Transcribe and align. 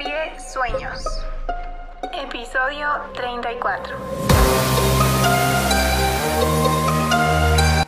Serie 0.00 0.40
Sueños. 0.40 1.04
Episodio 2.14 2.88
34. 3.12 3.98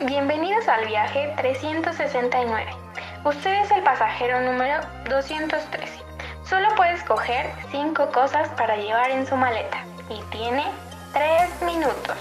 Bienvenidos 0.05 0.67
al 0.67 0.85
viaje 0.85 1.33
369. 1.37 2.75
Usted 3.23 3.63
es 3.63 3.71
el 3.71 3.81
pasajero 3.81 4.41
número 4.41 4.83
213. 5.09 6.03
Solo 6.47 6.75
puede 6.75 6.93
escoger 6.93 7.51
5 7.71 8.11
cosas 8.11 8.47
para 8.49 8.77
llevar 8.77 9.09
en 9.09 9.25
su 9.25 9.35
maleta 9.35 9.83
y 10.07 10.21
tiene 10.29 10.65
3 11.13 11.63
minutos. 11.63 12.17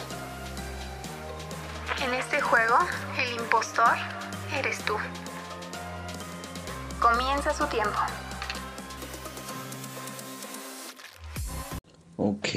En 2.03 2.15
este 2.15 2.41
juego, 2.41 2.79
el 3.19 3.33
impostor 3.35 3.95
eres 4.57 4.83
tú. 4.87 4.97
Comienza 6.99 7.53
su 7.53 7.67
tiempo. 7.67 8.01
Ok. 12.17 12.49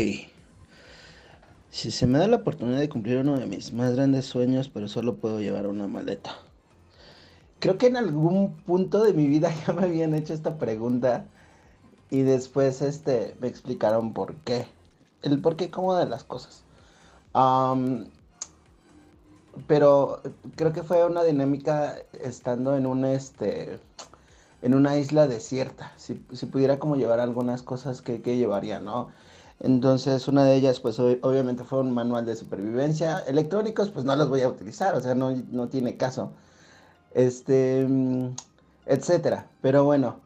Si 1.76 1.92
se 1.92 2.08
me 2.08 2.20
da 2.20 2.28
la 2.28 2.38
oportunidad 2.38 2.80
de 2.80 2.90
cumplir 2.90 3.18
uno 3.18 3.38
de 3.38 3.46
mis 3.46 3.74
más 3.74 3.96
grandes 3.96 4.26
sueños, 4.26 4.70
pero 4.70 4.88
solo 4.88 5.18
puedo 5.18 5.40
llevar 5.40 5.68
una 5.68 5.88
maleta. 5.88 6.38
Creo 7.60 7.78
que 7.78 7.88
en 7.88 7.98
algún 7.98 8.56
punto 8.66 9.04
de 9.04 9.14
mi 9.14 9.28
vida 9.28 9.52
ya 9.68 9.74
me 9.74 9.84
habían 9.84 10.14
hecho 10.14 10.34
esta 10.34 10.58
pregunta 10.58 11.26
y 12.10 12.22
después 12.22 12.82
este, 12.82 13.36
me 13.42 13.48
explicaron 13.48 14.14
por 14.14 14.36
qué. 14.36 14.68
El 15.22 15.42
por 15.42 15.56
qué 15.56 15.70
cómo 15.72 15.96
de 15.96 16.06
las 16.06 16.24
cosas. 16.24 16.64
pero 19.68 20.22
creo 20.56 20.74
que 20.74 20.84
fue 20.84 21.06
una 21.06 21.24
dinámica 21.24 21.98
estando 22.22 22.76
en 22.78 22.86
un 22.86 23.06
este 23.06 23.80
en 24.62 24.74
una 24.74 24.98
isla 24.98 25.28
desierta. 25.28 25.92
Si, 25.98 26.14
pudiera 26.14 26.80
como 26.80 26.96
llevar 26.96 27.20
algunas 27.20 27.64
cosas 27.64 28.02
que, 28.02 28.22
que 28.22 28.38
llevaría, 28.38 28.80
¿no? 28.80 29.10
Entonces, 29.62 30.28
una 30.28 30.44
de 30.44 30.56
ellas, 30.56 30.80
pues 30.80 31.00
obviamente 31.00 31.64
fue 31.64 31.80
un 31.80 31.92
manual 31.92 32.26
de 32.26 32.36
supervivencia. 32.36 33.20
Electrónicos, 33.28 33.90
pues 33.90 34.06
no 34.06 34.16
los 34.16 34.30
voy 34.30 34.42
a 34.42 34.50
utilizar, 34.50 34.96
o 34.96 35.02
sea, 35.02 35.16
no, 35.16 35.32
no 35.52 35.70
tiene 35.70 35.98
caso. 35.98 36.32
Este, 37.14 37.86
mm, 37.88 38.36
etcétera. 38.86 39.50
Pero 39.62 39.86
bueno, 39.86 40.20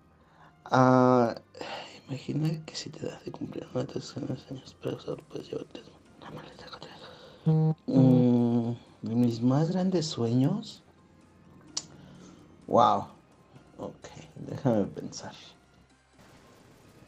uh, 0.71 1.33
imagina 2.07 2.49
que 2.65 2.75
si 2.75 2.89
te 2.89 3.05
das 3.05 3.23
de 3.23 3.31
cumplir 3.31 3.67
uno 3.71 3.83
de 3.83 3.93
tus 3.93 4.17
años, 4.17 4.45
pero 4.81 4.99
solo 4.99 5.23
puedes 5.29 5.49
llevarte 5.49 5.81
una 6.19 6.31
maleta 6.31 6.65
mm, 7.45 8.71
mis 9.01 9.41
más 9.41 9.71
grandes 9.71 10.07
sueños. 10.07 10.81
Wow. 12.67 13.05
Ok, 13.77 14.07
déjame 14.35 14.85
pensar. 14.85 15.33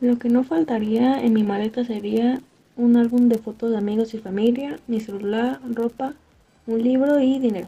Lo 0.02 0.18
que 0.18 0.30
no 0.30 0.44
faltaría 0.44 1.24
en 1.24 1.34
mi 1.34 1.44
maleta 1.44 1.86
sería 1.86 2.42
un 2.76 2.98
álbum 2.98 3.30
de 3.30 3.38
fotos 3.38 3.70
de 3.70 3.78
amigos 3.78 4.16
y 4.16 4.18
familia, 4.18 4.80
mi 4.88 5.00
celular, 5.00 5.60
ropa, 5.76 6.16
un 6.66 6.82
libro 6.82 7.20
y 7.20 7.38
dinero. 7.38 7.68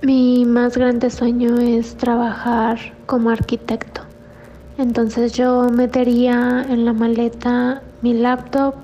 Mi 0.00 0.46
más 0.46 0.78
grande 0.78 1.10
sueño 1.10 1.58
es 1.58 1.96
trabajar 1.96 2.78
como 3.04 3.28
arquitecto. 3.28 4.00
Entonces 4.78 5.34
yo 5.34 5.68
metería 5.68 6.64
en 6.66 6.86
la 6.86 6.94
maleta 6.94 7.82
mi 8.00 8.14
laptop, 8.14 8.76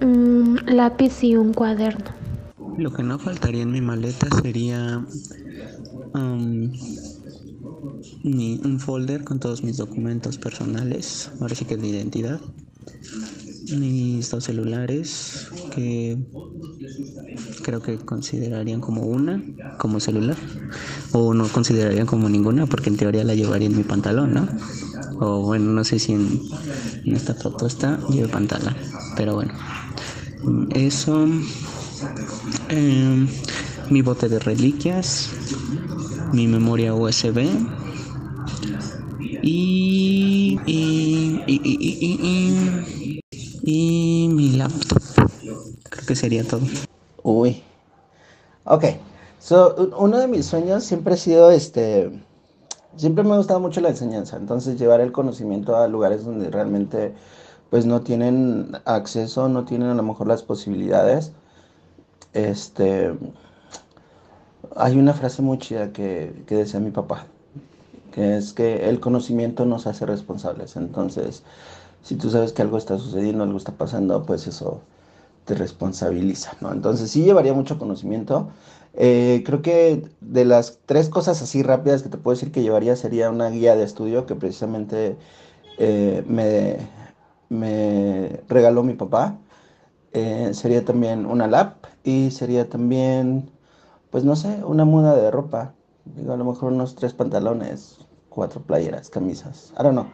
un 0.00 0.60
lápiz 0.66 1.24
y 1.24 1.34
un 1.34 1.52
cuaderno. 1.52 2.12
Lo 2.78 2.92
que 2.92 3.02
no 3.02 3.18
faltaría 3.18 3.62
en 3.62 3.72
mi 3.72 3.80
maleta 3.80 4.28
sería 4.40 5.04
um, 6.14 6.70
un 8.24 8.78
folder 8.80 9.24
con 9.24 9.40
todos 9.40 9.62
mis 9.62 9.76
documentos 9.76 10.38
personales, 10.38 11.30
ahora 11.40 11.54
sí 11.54 11.64
que 11.64 11.76
de 11.76 11.88
identidad, 11.88 12.40
mis 13.78 14.30
dos 14.30 14.44
celulares 14.44 15.48
que 15.74 16.18
creo 17.62 17.82
que 17.82 17.98
considerarían 17.98 18.80
como 18.80 19.02
una, 19.02 19.42
como 19.78 20.00
celular, 20.00 20.36
o 21.12 21.34
no 21.34 21.48
considerarían 21.48 22.06
como 22.06 22.28
ninguna 22.28 22.66
porque 22.66 22.90
en 22.90 22.96
teoría 22.96 23.24
la 23.24 23.34
llevaría 23.34 23.68
en 23.68 23.76
mi 23.76 23.84
pantalón, 23.84 24.34
¿no? 24.34 24.48
O 25.20 25.42
bueno, 25.42 25.72
no 25.72 25.84
sé 25.84 25.98
si 25.98 26.12
en, 26.12 26.40
esta 27.04 27.34
propuesta 27.34 28.00
lleve 28.08 28.28
pantalón, 28.28 28.74
pero 29.16 29.34
bueno, 29.34 29.52
eso, 30.70 31.26
em, 32.68 33.28
mi 33.90 34.02
bote 34.02 34.28
de 34.28 34.38
reliquias, 34.38 35.30
mi 36.32 36.46
memoria 36.46 36.94
USB, 36.94 37.48
y, 39.42 40.58
y, 40.66 41.42
y, 41.46 43.20
y, 43.62 44.28
mi 44.28 44.50
laptop. 44.56 45.02
Creo 45.88 46.06
que 46.06 46.14
sería 46.14 46.44
todo. 46.44 46.60
Uy. 47.22 47.62
Ok. 48.64 48.84
So, 49.38 49.92
uno 49.98 50.18
de 50.18 50.28
mis 50.28 50.46
sueños 50.46 50.84
siempre 50.84 51.14
ha 51.14 51.16
sido 51.16 51.50
este. 51.50 52.10
Siempre 52.96 53.24
me 53.24 53.32
ha 53.32 53.38
gustado 53.38 53.60
mucho 53.60 53.80
la 53.80 53.88
enseñanza. 53.90 54.36
Entonces, 54.36 54.78
llevar 54.78 55.00
el 55.00 55.12
conocimiento 55.12 55.76
a 55.76 55.88
lugares 55.88 56.24
donde 56.24 56.50
realmente 56.50 57.14
pues 57.70 57.86
no 57.86 58.02
tienen 58.02 58.72
acceso, 58.84 59.48
no 59.48 59.64
tienen 59.64 59.88
a 59.88 59.94
lo 59.94 60.02
mejor 60.02 60.26
las 60.26 60.42
posibilidades. 60.42 61.32
Este. 62.34 63.12
Hay 64.76 64.98
una 64.98 65.14
frase 65.14 65.42
muy 65.42 65.58
chida 65.58 65.92
que, 65.92 66.44
que 66.46 66.56
decía 66.56 66.80
mi 66.80 66.90
papá 66.90 67.26
que 68.12 68.36
es 68.36 68.52
que 68.52 68.88
el 68.88 69.00
conocimiento 69.00 69.64
nos 69.66 69.86
hace 69.86 70.06
responsables. 70.06 70.76
Entonces, 70.76 71.42
si 72.02 72.16
tú 72.16 72.30
sabes 72.30 72.52
que 72.52 72.62
algo 72.62 72.78
está 72.78 72.98
sucediendo, 72.98 73.44
algo 73.44 73.58
está 73.58 73.72
pasando, 73.72 74.24
pues 74.24 74.46
eso 74.46 74.80
te 75.44 75.54
responsabiliza, 75.54 76.56
¿no? 76.60 76.72
Entonces 76.72 77.10
sí 77.10 77.24
llevaría 77.24 77.54
mucho 77.54 77.78
conocimiento. 77.78 78.50
Eh, 78.94 79.42
creo 79.46 79.62
que 79.62 80.08
de 80.20 80.44
las 80.44 80.80
tres 80.86 81.08
cosas 81.08 81.42
así 81.42 81.62
rápidas 81.62 82.02
que 82.02 82.08
te 82.08 82.18
puedo 82.18 82.34
decir 82.34 82.52
que 82.52 82.62
llevaría 82.62 82.96
sería 82.96 83.30
una 83.30 83.50
guía 83.50 83.76
de 83.76 83.84
estudio 83.84 84.26
que 84.26 84.34
precisamente 84.34 85.16
eh, 85.78 86.24
me, 86.26 86.78
me, 87.48 88.40
regaló 88.48 88.82
mi 88.82 88.94
papá. 88.94 89.38
Eh, 90.12 90.50
sería 90.54 90.84
también 90.84 91.26
una 91.26 91.46
lap 91.46 91.86
y 92.04 92.30
sería 92.32 92.68
también, 92.68 93.50
pues 94.10 94.24
no 94.24 94.36
sé, 94.36 94.62
una 94.64 94.84
muda 94.84 95.14
de 95.14 95.30
ropa. 95.30 95.74
Digo, 96.04 96.32
a 96.32 96.36
lo 96.36 96.44
mejor 96.44 96.72
unos 96.72 96.94
tres 96.94 97.14
pantalones, 97.14 97.98
cuatro 98.28 98.60
playeras, 98.62 99.10
camisas. 99.10 99.72
I 99.78 99.82
don't 99.82 99.92
know. 99.92 100.10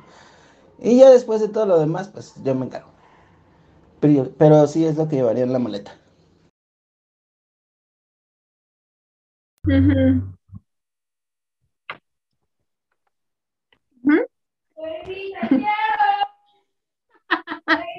Y 0.78 0.98
ya 0.98 1.10
después 1.10 1.40
de 1.40 1.48
todo 1.48 1.66
lo 1.66 1.78
demás, 1.78 2.08
pues 2.08 2.34
yo 2.44 2.54
me 2.54 2.66
encargo. 2.66 2.90
Pero, 4.00 4.30
pero 4.36 4.66
sí 4.66 4.84
es 4.84 4.96
lo 4.96 5.08
que 5.08 5.16
llevaría 5.16 5.44
en 5.44 5.52
la 5.52 5.58
maleta. 5.58 5.92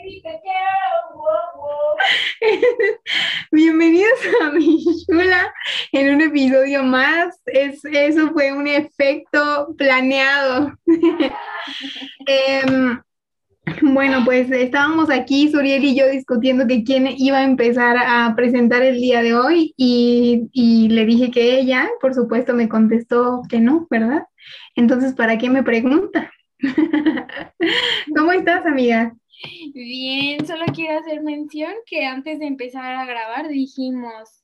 Bienvenidos 3.52 4.20
a 4.42 4.52
mi 4.52 4.82
chula 5.06 5.54
en 5.92 6.16
un 6.16 6.22
episodio 6.22 6.82
más. 6.84 7.42
Es, 7.46 7.84
eso 7.84 8.32
fue 8.32 8.54
un 8.54 8.68
efecto 8.68 9.76
planeado. 9.78 10.72
Em, 12.26 13.02
bueno, 13.82 14.24
pues 14.24 14.50
estábamos 14.52 15.10
aquí, 15.10 15.52
Suriel 15.52 15.84
y 15.84 15.98
yo, 15.98 16.08
discutiendo 16.08 16.66
que 16.68 16.86
quién 16.86 17.08
iba 17.18 17.40
a 17.40 17.44
empezar 17.44 17.98
a 17.98 18.34
presentar 18.36 18.84
el 18.84 19.02
día 19.02 19.22
de 19.22 19.36
hoy 19.36 19.74
y, 19.76 20.88
le 20.90 21.06
dije 21.06 21.30
que 21.32 21.60
ella, 21.60 21.90
por 22.00 22.14
supuesto, 22.14 22.54
me 22.54 22.70
contestó 22.70 23.42
que 23.50 23.60
no, 23.60 23.86
¿verdad? 23.90 24.24
Entonces, 24.76 25.14
¿para 25.14 25.38
qué 25.38 25.50
me 25.50 25.64
pregunta? 25.64 26.32
¿Cómo 28.16 28.32
estás, 28.32 28.66
amiga? 28.66 29.14
Bien, 29.74 30.46
solo 30.46 30.66
quiero 30.74 31.00
hacer 31.00 31.22
mención 31.22 31.72
que 31.86 32.06
antes 32.06 32.40
de 32.40 32.48
empezar 32.48 32.96
a 32.96 33.06
grabar 33.06 33.48
dijimos 33.48 34.44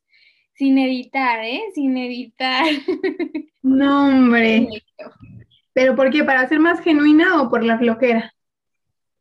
sin 0.53 0.77
editar, 0.77 1.43
¿eh? 1.43 1.61
Sin 1.73 1.97
editar. 1.97 2.65
No, 3.65 4.07
hombre. 4.07 4.67
¿Pero 5.71 5.95
por 5.95 6.11
qué? 6.11 6.25
¿Para 6.25 6.49
ser 6.49 6.59
más 6.59 6.81
genuina 6.81 7.41
o 7.41 7.49
por 7.49 7.63
la 7.63 7.77
flojera? 7.77 8.35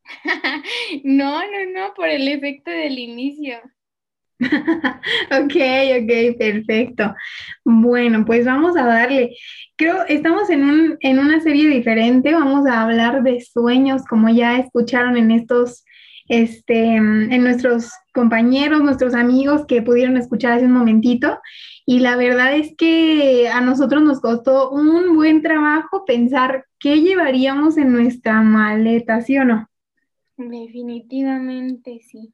no, 1.05 1.41
no, 1.41 1.71
no, 1.73 1.95
por 1.95 2.09
el 2.09 2.27
efecto 2.27 2.73
del 2.73 2.99
inicio. 2.99 3.61
Ok, 4.43 5.57
ok, 6.03 6.39
perfecto. 6.39 7.15
Bueno, 7.65 8.25
pues 8.25 8.45
vamos 8.45 8.77
a 8.77 8.85
darle. 8.85 9.37
Creo, 9.77 10.05
estamos 10.07 10.51
en, 10.51 10.65
un, 10.65 10.97
en 11.01 11.19
una 11.19 11.41
serie 11.41 11.69
diferente, 11.69 12.33
vamos 12.33 12.67
a 12.67 12.83
hablar 12.83 13.23
de 13.23 13.41
sueños, 13.41 14.05
como 14.05 14.29
ya 14.29 14.59
escucharon 14.59 15.17
en 15.17 15.31
estos, 15.31 15.85
este, 16.29 16.97
en 16.97 17.43
nuestros 17.43 17.93
compañeros, 18.13 18.83
nuestros 18.83 19.15
amigos 19.15 19.65
que 19.67 19.83
pudieron 19.83 20.17
escuchar 20.17 20.53
hace 20.53 20.67
un 20.67 20.73
momentito. 20.73 21.39
Y 21.85 21.99
la 21.99 22.17
verdad 22.17 22.55
es 22.55 22.75
que 22.77 23.49
a 23.49 23.61
nosotros 23.61 24.03
nos 24.03 24.21
costó 24.21 24.71
un 24.71 25.17
buen 25.17 25.43
trabajo 25.43 26.05
pensar 26.05 26.67
qué 26.79 27.01
llevaríamos 27.01 27.77
en 27.77 27.93
nuestra 27.93 28.41
maleta, 28.43 29.21
¿sí 29.21 29.37
o 29.39 29.45
no? 29.45 29.69
Definitivamente 30.37 32.01
sí. 32.09 32.33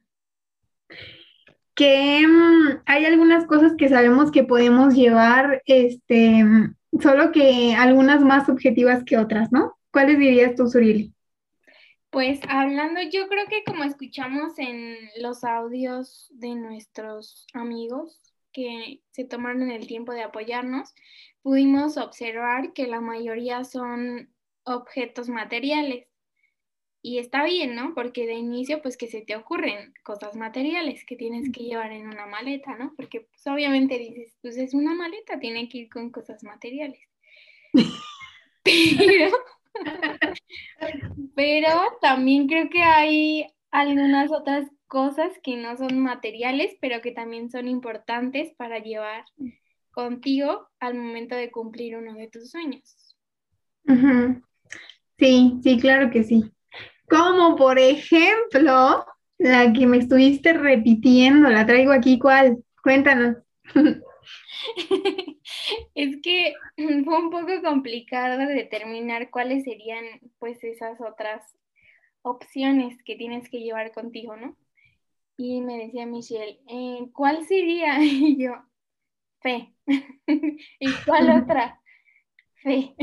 Que 1.79 2.27
mm, 2.27 2.81
hay 2.85 3.05
algunas 3.05 3.45
cosas 3.45 3.71
que 3.77 3.87
sabemos 3.87 4.31
que 4.31 4.43
podemos 4.43 4.93
llevar, 4.93 5.61
este, 5.65 6.43
mm, 6.43 6.75
solo 7.01 7.31
que 7.31 7.73
algunas 7.73 8.21
más 8.21 8.47
subjetivas 8.47 9.05
que 9.05 9.15
otras, 9.15 9.49
¿no? 9.53 9.77
¿Cuáles 9.89 10.19
dirías 10.19 10.55
tú, 10.55 10.67
Surili? 10.67 11.13
Pues 12.09 12.41
hablando, 12.49 12.99
yo 13.09 13.29
creo 13.29 13.45
que 13.47 13.63
como 13.63 13.85
escuchamos 13.85 14.59
en 14.59 14.97
los 15.21 15.45
audios 15.45 16.27
de 16.33 16.55
nuestros 16.55 17.47
amigos 17.53 18.33
que 18.51 18.99
se 19.11 19.23
tomaron 19.23 19.71
el 19.71 19.87
tiempo 19.87 20.11
de 20.11 20.23
apoyarnos, 20.23 20.93
pudimos 21.43 21.95
observar 21.95 22.73
que 22.73 22.87
la 22.87 22.99
mayoría 22.99 23.63
son 23.63 24.29
objetos 24.65 25.29
materiales. 25.29 26.08
Y 27.01 27.19
está 27.19 27.45
bien, 27.45 27.75
¿no? 27.75 27.93
Porque 27.95 28.27
de 28.27 28.33
inicio, 28.33 28.81
pues 28.81 28.97
que 28.97 29.07
se 29.07 29.21
te 29.21 29.35
ocurren 29.35 29.93
cosas 30.03 30.35
materiales 30.35 31.05
que 31.05 31.15
tienes 31.15 31.49
que 31.51 31.63
llevar 31.63 31.91
en 31.91 32.07
una 32.07 32.25
maleta, 32.25 32.75
¿no? 32.77 32.93
Porque 32.97 33.21
pues 33.21 33.47
obviamente 33.47 33.97
dices, 33.97 34.37
pues 34.41 34.57
es 34.57 34.73
una 34.73 34.93
maleta, 34.93 35.39
tiene 35.39 35.69
que 35.69 35.79
ir 35.79 35.89
con 35.89 36.11
cosas 36.11 36.43
materiales. 36.43 37.01
Pero, 38.63 39.31
pero 41.35 41.69
también 42.01 42.47
creo 42.47 42.69
que 42.69 42.83
hay 42.83 43.47
algunas 43.71 44.31
otras 44.31 44.69
cosas 44.87 45.31
que 45.41 45.55
no 45.55 45.77
son 45.77 45.99
materiales, 45.99 46.75
pero 46.81 47.01
que 47.01 47.11
también 47.11 47.49
son 47.49 47.67
importantes 47.67 48.53
para 48.57 48.79
llevar 48.79 49.23
contigo 49.91 50.67
al 50.79 50.95
momento 50.95 51.35
de 51.35 51.51
cumplir 51.51 51.95
uno 51.95 52.13
de 52.15 52.27
tus 52.27 52.51
sueños. 52.51 53.15
Sí, 55.17 55.59
sí, 55.63 55.79
claro 55.79 56.11
que 56.11 56.23
sí. 56.23 56.51
Como 57.09 57.55
por 57.55 57.79
ejemplo, 57.79 59.05
la 59.37 59.73
que 59.73 59.87
me 59.87 59.97
estuviste 59.97 60.53
repitiendo, 60.53 61.49
la 61.49 61.65
traigo 61.65 61.91
aquí, 61.91 62.19
¿cuál? 62.19 62.63
Cuéntanos. 62.83 63.37
es 65.95 66.17
que 66.21 66.53
fue 67.05 67.17
un 67.17 67.29
poco 67.29 67.61
complicado 67.63 68.37
determinar 68.37 69.29
cuáles 69.29 69.63
serían 69.63 70.05
pues 70.39 70.63
esas 70.63 70.99
otras 71.01 71.57
opciones 72.21 73.01
que 73.03 73.15
tienes 73.15 73.49
que 73.49 73.59
llevar 73.59 73.91
contigo, 73.91 74.35
¿no? 74.35 74.55
Y 75.37 75.61
me 75.61 75.77
decía 75.77 76.05
Michelle, 76.05 76.59
eh, 76.67 77.09
¿cuál 77.13 77.45
sería? 77.45 77.97
Y 78.03 78.43
yo, 78.43 78.53
fe. 79.41 79.73
¿Y 80.79 80.91
cuál 81.05 81.43
otra? 81.43 81.79
Fe. 82.55 82.93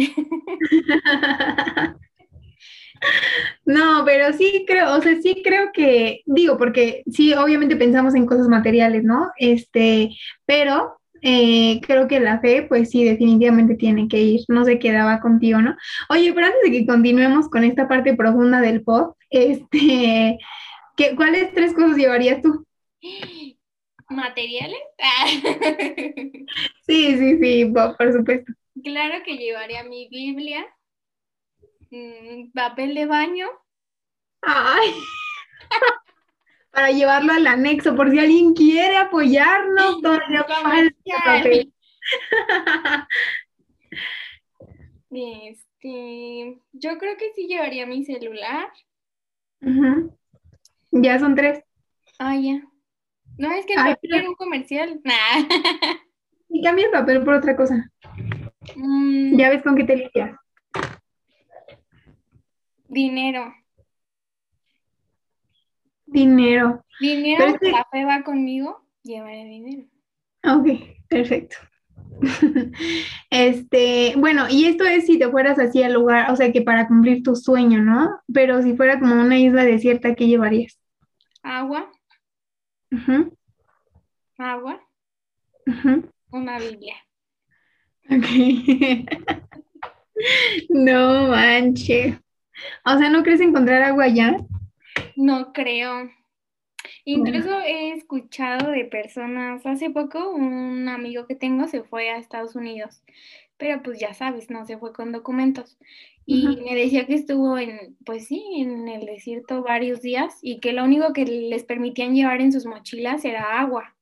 No, 3.64 4.04
pero 4.04 4.32
sí 4.32 4.64
creo, 4.66 4.96
o 4.96 5.02
sea, 5.02 5.20
sí 5.20 5.42
creo 5.44 5.72
que, 5.72 6.22
digo, 6.24 6.56
porque 6.56 7.02
sí, 7.10 7.34
obviamente 7.34 7.76
pensamos 7.76 8.14
en 8.14 8.26
cosas 8.26 8.48
materiales, 8.48 9.02
¿no? 9.04 9.30
Este, 9.38 10.10
pero 10.44 10.98
eh, 11.22 11.80
creo 11.82 12.06
que 12.06 12.20
la 12.20 12.40
fe, 12.40 12.62
pues 12.62 12.90
sí, 12.90 13.04
definitivamente 13.04 13.74
tiene 13.74 14.08
que 14.08 14.20
ir, 14.20 14.40
no 14.48 14.64
se 14.64 14.78
quedaba 14.78 15.20
contigo, 15.20 15.60
¿no? 15.60 15.76
Oye, 16.08 16.32
pero 16.32 16.46
antes 16.46 16.62
de 16.62 16.70
que 16.70 16.86
continuemos 16.86 17.48
con 17.48 17.64
esta 17.64 17.88
parte 17.88 18.14
profunda 18.14 18.60
del 18.60 18.82
pop, 18.82 19.16
este, 19.30 20.38
¿qué, 20.96 21.16
¿cuáles 21.16 21.52
tres 21.54 21.74
cosas 21.74 21.96
llevarías 21.96 22.42
tú? 22.42 22.64
¿Materiales? 24.08 24.78
sí, 26.86 27.16
sí, 27.18 27.38
sí, 27.40 27.64
por 27.74 28.12
supuesto. 28.12 28.52
Claro 28.84 29.24
que 29.24 29.36
llevaría 29.36 29.82
mi 29.84 30.08
Biblia, 30.08 30.64
papel 32.54 32.94
de 32.94 33.06
baño. 33.06 33.48
Ay. 34.42 34.94
Para 36.70 36.90
llevarlo 36.90 37.32
al 37.32 37.46
anexo, 37.46 37.96
por 37.96 38.10
si 38.10 38.18
alguien 38.18 38.52
quiere 38.52 38.96
apoyarnos, 38.96 40.02
papel. 40.02 41.72
Este, 45.18 46.60
yo 46.72 46.98
creo 46.98 47.16
que 47.16 47.32
sí 47.34 47.46
llevaría 47.46 47.86
mi 47.86 48.04
celular. 48.04 48.68
Ya 50.90 51.18
son 51.18 51.34
tres. 51.34 51.64
Ah, 52.18 52.36
ya. 52.36 52.62
No, 53.38 53.50
es 53.52 53.64
que 53.64 53.74
el 53.74 53.78
papel 53.78 54.14
era 54.14 54.28
un 54.28 54.34
comercial. 54.34 55.00
Y 56.48 56.62
cambia 56.62 56.86
el 56.86 56.92
papel 56.92 57.24
por 57.24 57.34
otra 57.34 57.56
cosa. 57.56 57.90
Mm. 58.76 59.36
Ya 59.36 59.50
ves 59.50 59.62
con 59.62 59.74
qué 59.74 59.82
te 59.82 59.96
limpias. 59.96 60.38
Dinero. 62.88 63.52
Dinero. 66.06 66.84
Dinero, 67.00 67.58
la 67.60 67.86
fe 67.90 68.04
va 68.04 68.22
conmigo, 68.22 68.86
llevaré 69.02 69.44
dinero. 69.44 69.88
Ok, 70.44 70.68
perfecto. 71.08 71.56
Este, 73.30 74.14
bueno, 74.16 74.46
y 74.48 74.64
esto 74.64 74.84
es 74.84 75.04
si 75.04 75.18
te 75.18 75.28
fueras 75.28 75.58
así 75.58 75.82
al 75.82 75.92
lugar, 75.92 76.30
o 76.30 76.36
sea, 76.36 76.52
que 76.52 76.62
para 76.62 76.88
cumplir 76.88 77.22
tu 77.22 77.36
sueño, 77.36 77.82
¿no? 77.82 78.20
Pero 78.32 78.62
si 78.62 78.74
fuera 78.74 78.98
como 78.98 79.14
una 79.20 79.38
isla 79.38 79.64
desierta, 79.64 80.14
¿qué 80.14 80.26
llevarías? 80.26 80.80
Agua. 81.42 81.90
Agua. 84.38 84.80
Una 86.30 86.58
Biblia. 86.58 86.94
Ok. 88.08 88.26
no 90.70 91.28
manches. 91.28 92.16
O 92.84 92.98
sea, 92.98 93.10
¿no 93.10 93.22
crees 93.22 93.40
encontrar 93.40 93.82
agua 93.82 94.04
allá? 94.04 94.36
No 95.16 95.52
creo. 95.52 96.10
Incluso 97.04 97.60
he 97.60 97.92
escuchado 97.92 98.70
de 98.70 98.84
personas, 98.84 99.64
hace 99.66 99.90
poco 99.90 100.30
un 100.30 100.88
amigo 100.88 101.26
que 101.26 101.34
tengo 101.34 101.68
se 101.68 101.82
fue 101.82 102.10
a 102.10 102.18
Estados 102.18 102.56
Unidos, 102.56 103.02
pero 103.56 103.82
pues 103.82 103.98
ya 103.98 104.14
sabes, 104.14 104.50
no 104.50 104.64
se 104.66 104.78
fue 104.78 104.92
con 104.92 105.12
documentos. 105.12 105.78
Y 106.28 106.48
me 106.48 106.74
decía 106.74 107.06
que 107.06 107.14
estuvo 107.14 107.56
en, 107.56 107.96
pues 108.04 108.26
sí, 108.26 108.44
en 108.56 108.88
el 108.88 109.06
desierto 109.06 109.62
varios 109.62 110.02
días 110.02 110.36
y 110.42 110.58
que 110.58 110.72
lo 110.72 110.84
único 110.84 111.12
que 111.12 111.24
les 111.24 111.62
permitían 111.62 112.14
llevar 112.14 112.40
en 112.40 112.52
sus 112.52 112.66
mochilas 112.66 113.24
era 113.24 113.60
agua. 113.60 113.94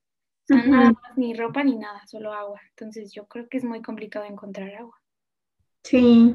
O 0.45 0.47
sea, 0.47 0.65
nada 0.65 0.93
más, 0.93 1.17
ni 1.17 1.35
ropa 1.35 1.63
ni 1.63 1.77
nada, 1.77 2.07
solo 2.07 2.33
agua. 2.33 2.61
Entonces 2.71 3.13
yo 3.13 3.27
creo 3.27 3.49
que 3.49 3.59
es 3.59 3.65
muy 3.65 3.83
complicado 3.83 4.25
encontrar 4.25 4.75
agua. 4.75 4.99
Sí. 5.83 6.35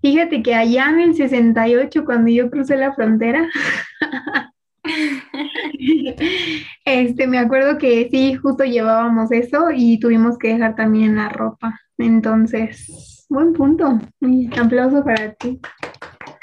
Fíjate 0.00 0.42
que 0.42 0.54
allá 0.54 0.90
en 0.90 1.00
el 1.00 1.14
68, 1.14 2.04
cuando 2.04 2.30
yo 2.30 2.50
crucé 2.50 2.76
la 2.76 2.92
frontera, 2.92 3.48
este, 6.84 7.26
me 7.26 7.38
acuerdo 7.38 7.78
que 7.78 8.08
sí, 8.10 8.34
justo 8.34 8.64
llevábamos 8.64 9.30
eso 9.30 9.68
y 9.74 10.00
tuvimos 10.00 10.38
que 10.38 10.48
dejar 10.48 10.74
también 10.74 11.16
la 11.16 11.28
ropa. 11.28 11.80
Entonces, 11.98 13.26
buen 13.28 13.52
punto. 13.52 14.00
Aplauso 14.60 15.04
para 15.04 15.34
ti. 15.34 15.60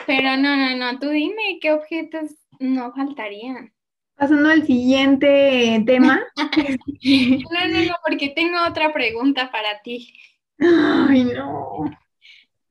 Pero 0.07 0.37
no, 0.37 0.55
no, 0.55 0.75
no, 0.75 0.99
tú 0.99 1.09
dime 1.09 1.59
qué 1.61 1.73
objetos 1.73 2.31
no 2.59 2.93
faltarían. 2.93 3.71
Pasando 4.15 4.49
al 4.49 4.65
siguiente 4.65 5.83
tema. 5.85 6.19
no, 6.35 7.67
no, 7.67 7.85
no, 7.85 7.93
porque 8.05 8.29
tengo 8.35 8.57
otra 8.67 8.91
pregunta 8.91 9.51
para 9.51 9.81
ti. 9.81 10.13
Ay, 10.59 11.25
no. 11.25 11.89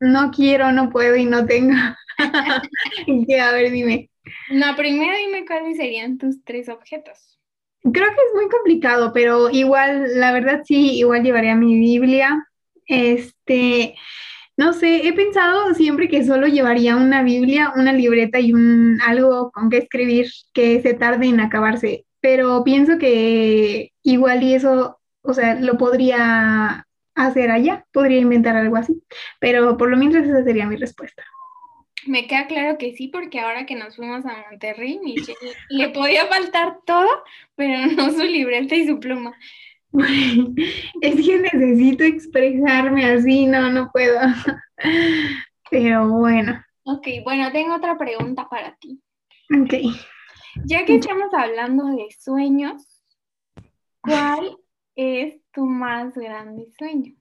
No 0.00 0.31
quiero, 0.31 0.73
no 0.73 0.90
puedo 0.90 1.17
y 1.17 1.25
no 1.25 1.47
tengo. 1.47 1.75
a 2.19 3.52
ver, 3.52 3.71
dime. 3.71 4.11
No, 4.50 4.76
primero 4.76 5.17
dime 5.17 5.45
cuáles 5.47 5.76
serían 5.76 6.19
tus 6.19 6.43
tres 6.45 6.69
objetos. 6.69 7.38
Creo 7.83 8.09
que 8.09 8.23
es 8.28 8.35
muy 8.35 8.49
complicado, 8.49 9.12
pero 9.12 9.50
igual, 9.50 10.19
la 10.19 10.33
verdad 10.33 10.62
sí, 10.64 10.99
igual 10.99 11.23
llevaría 11.23 11.55
mi 11.55 11.78
Biblia. 11.78 12.47
Este, 12.87 13.95
no 14.57 14.73
sé, 14.73 15.07
he 15.07 15.12
pensado 15.12 15.73
siempre 15.75 16.09
que 16.09 16.25
solo 16.25 16.49
llevaría 16.49 16.97
una 16.97 17.23
Biblia, 17.23 17.73
una 17.76 17.93
libreta 17.93 18.40
y 18.40 18.52
un 18.52 18.99
algo 19.07 19.52
con 19.52 19.71
que 19.71 19.78
escribir 19.78 20.26
que 20.52 20.83
se 20.83 20.95
tarde 20.95 21.26
en 21.26 21.38
acabarse, 21.40 22.07
pero 22.21 22.64
pienso 22.64 22.99
que 22.99 23.93
igual 24.02 24.43
y 24.43 24.55
eso, 24.55 24.99
o 25.23 25.33
sea, 25.33 25.55
lo 25.55 25.78
podría 25.78 26.88
hacer 27.27 27.51
allá, 27.51 27.85
podría 27.93 28.19
inventar 28.19 28.57
algo 28.57 28.77
así, 28.77 29.03
pero 29.41 29.77
por 29.77 29.91
lo 29.91 29.97
menos 29.97 30.17
esa 30.17 30.45
sería 30.45 30.67
mi 30.67 30.77
respuesta. 30.77 31.25
Me 32.07 32.27
queda 32.27 32.47
claro 32.47 32.79
que 32.79 32.95
sí, 32.95 33.09
porque 33.09 33.41
ahora 33.41 33.67
que 33.67 33.75
nos 33.75 33.97
fuimos 33.97 34.25
a 34.25 34.45
Monterrey, 34.49 35.01
le 35.71 35.89
podía 35.91 36.27
faltar 36.27 36.79
todo, 36.87 37.09
pero 37.55 37.87
no 37.97 38.11
su 38.11 38.23
libreta 38.25 38.75
y 38.75 38.87
su 38.87 38.99
pluma. 38.99 39.37
Es 41.01 41.27
que 41.27 41.39
necesito 41.39 42.05
expresarme 42.05 43.07
así, 43.07 43.47
no, 43.47 43.71
no 43.71 43.91
puedo. 43.91 44.21
Pero 45.71 46.09
bueno. 46.09 46.63
Ok, 46.85 47.07
bueno, 47.25 47.51
tengo 47.53 47.75
otra 47.75 47.97
pregunta 47.97 48.49
para 48.49 48.77
ti. 48.77 49.01
Ok. 49.51 49.75
Ya 50.65 50.85
que 50.85 50.97
estamos 50.97 51.33
hablando 51.33 51.87
de 51.87 52.07
sueños, 52.19 53.03
¿cuál 54.03 54.59
es 54.99 55.40
tu 55.52 55.64
más 55.64 56.12
grande 56.14 56.67
sueño? 56.76 57.14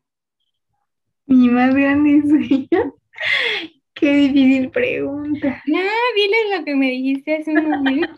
Mi 1.28 1.48
más 1.50 1.76
grande 1.76 2.24
sueño. 2.28 2.96
¿Qué 3.94 4.14
difícil 4.14 4.72
pregunta. 4.72 5.62
No, 5.68 5.80
dile 6.16 6.58
lo 6.58 6.66
que 6.66 6.76
me 6.76 6.90
dijiste 6.90 7.38
hace 7.38 7.52
un 7.52 7.70
momento. 7.70 8.14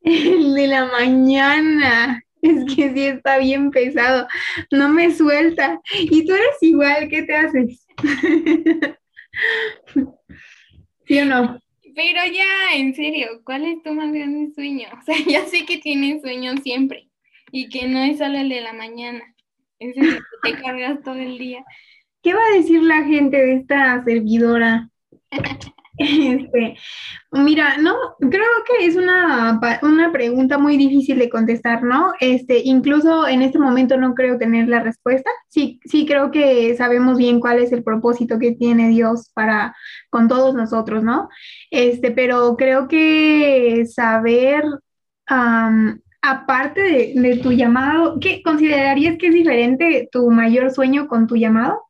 El 0.00 0.54
de 0.54 0.66
la 0.66 0.86
mañana. 0.86 2.22
Es 2.42 2.74
que 2.74 2.92
sí 2.92 3.06
está 3.06 3.38
bien 3.38 3.70
pesado. 3.70 4.26
No 4.72 4.88
me 4.88 5.14
suelta. 5.14 5.80
Y 5.92 6.26
tú 6.26 6.34
eres 6.34 6.60
igual, 6.60 7.08
¿qué 7.08 7.22
te 7.22 7.36
haces? 7.36 7.86
¿Sí 11.06 11.20
o 11.20 11.24
no? 11.24 11.60
Pero 11.96 12.20
ya, 12.30 12.74
en 12.74 12.94
serio, 12.94 13.40
¿cuál 13.42 13.64
es 13.64 13.82
tu 13.82 13.94
más 13.94 14.12
grande 14.12 14.52
sueño? 14.54 14.86
O 15.00 15.02
sea, 15.02 15.16
ya 15.26 15.46
sé 15.46 15.64
que 15.64 15.78
tienes 15.78 16.20
sueños 16.20 16.60
siempre 16.62 17.08
y 17.50 17.70
que 17.70 17.88
no 17.88 18.00
es 18.00 18.18
solo 18.18 18.38
el 18.38 18.50
de 18.50 18.60
la 18.60 18.74
mañana. 18.74 19.22
Es 19.78 19.96
el 19.96 20.16
que 20.16 20.20
te 20.42 20.62
cargas 20.62 21.02
todo 21.02 21.14
el 21.14 21.38
día. 21.38 21.64
¿Qué 22.22 22.34
va 22.34 22.40
a 22.52 22.56
decir 22.56 22.82
la 22.82 23.02
gente 23.04 23.38
de 23.38 23.54
esta 23.56 24.04
servidora? 24.04 24.90
Este, 25.98 26.76
mira, 27.32 27.78
no, 27.78 27.94
creo 28.18 28.50
que 28.66 28.86
es 28.86 28.96
una, 28.96 29.58
una 29.82 30.12
pregunta 30.12 30.58
muy 30.58 30.76
difícil 30.76 31.18
de 31.18 31.30
contestar, 31.30 31.82
¿no? 31.82 32.12
Este, 32.20 32.60
incluso 32.64 33.26
en 33.26 33.42
este 33.42 33.58
momento 33.58 33.96
no 33.96 34.14
creo 34.14 34.36
tener 34.38 34.68
la 34.68 34.80
respuesta. 34.80 35.30
Sí, 35.48 35.80
sí 35.84 36.06
creo 36.06 36.30
que 36.30 36.76
sabemos 36.76 37.16
bien 37.16 37.40
cuál 37.40 37.60
es 37.60 37.72
el 37.72 37.82
propósito 37.82 38.38
que 38.38 38.52
tiene 38.52 38.88
Dios 38.90 39.30
para 39.34 39.74
con 40.10 40.28
todos 40.28 40.54
nosotros, 40.54 41.02
¿no? 41.02 41.28
Este, 41.70 42.10
pero 42.10 42.56
creo 42.56 42.88
que 42.88 43.86
saber, 43.86 44.64
aparte 46.22 46.80
de, 46.82 47.12
de 47.16 47.36
tu 47.38 47.52
llamado, 47.52 48.18
¿qué 48.20 48.42
considerarías 48.42 49.16
que 49.18 49.28
es 49.28 49.34
diferente 49.34 50.08
tu 50.12 50.30
mayor 50.30 50.70
sueño 50.72 51.08
con 51.08 51.26
tu 51.26 51.36
llamado? 51.36 51.85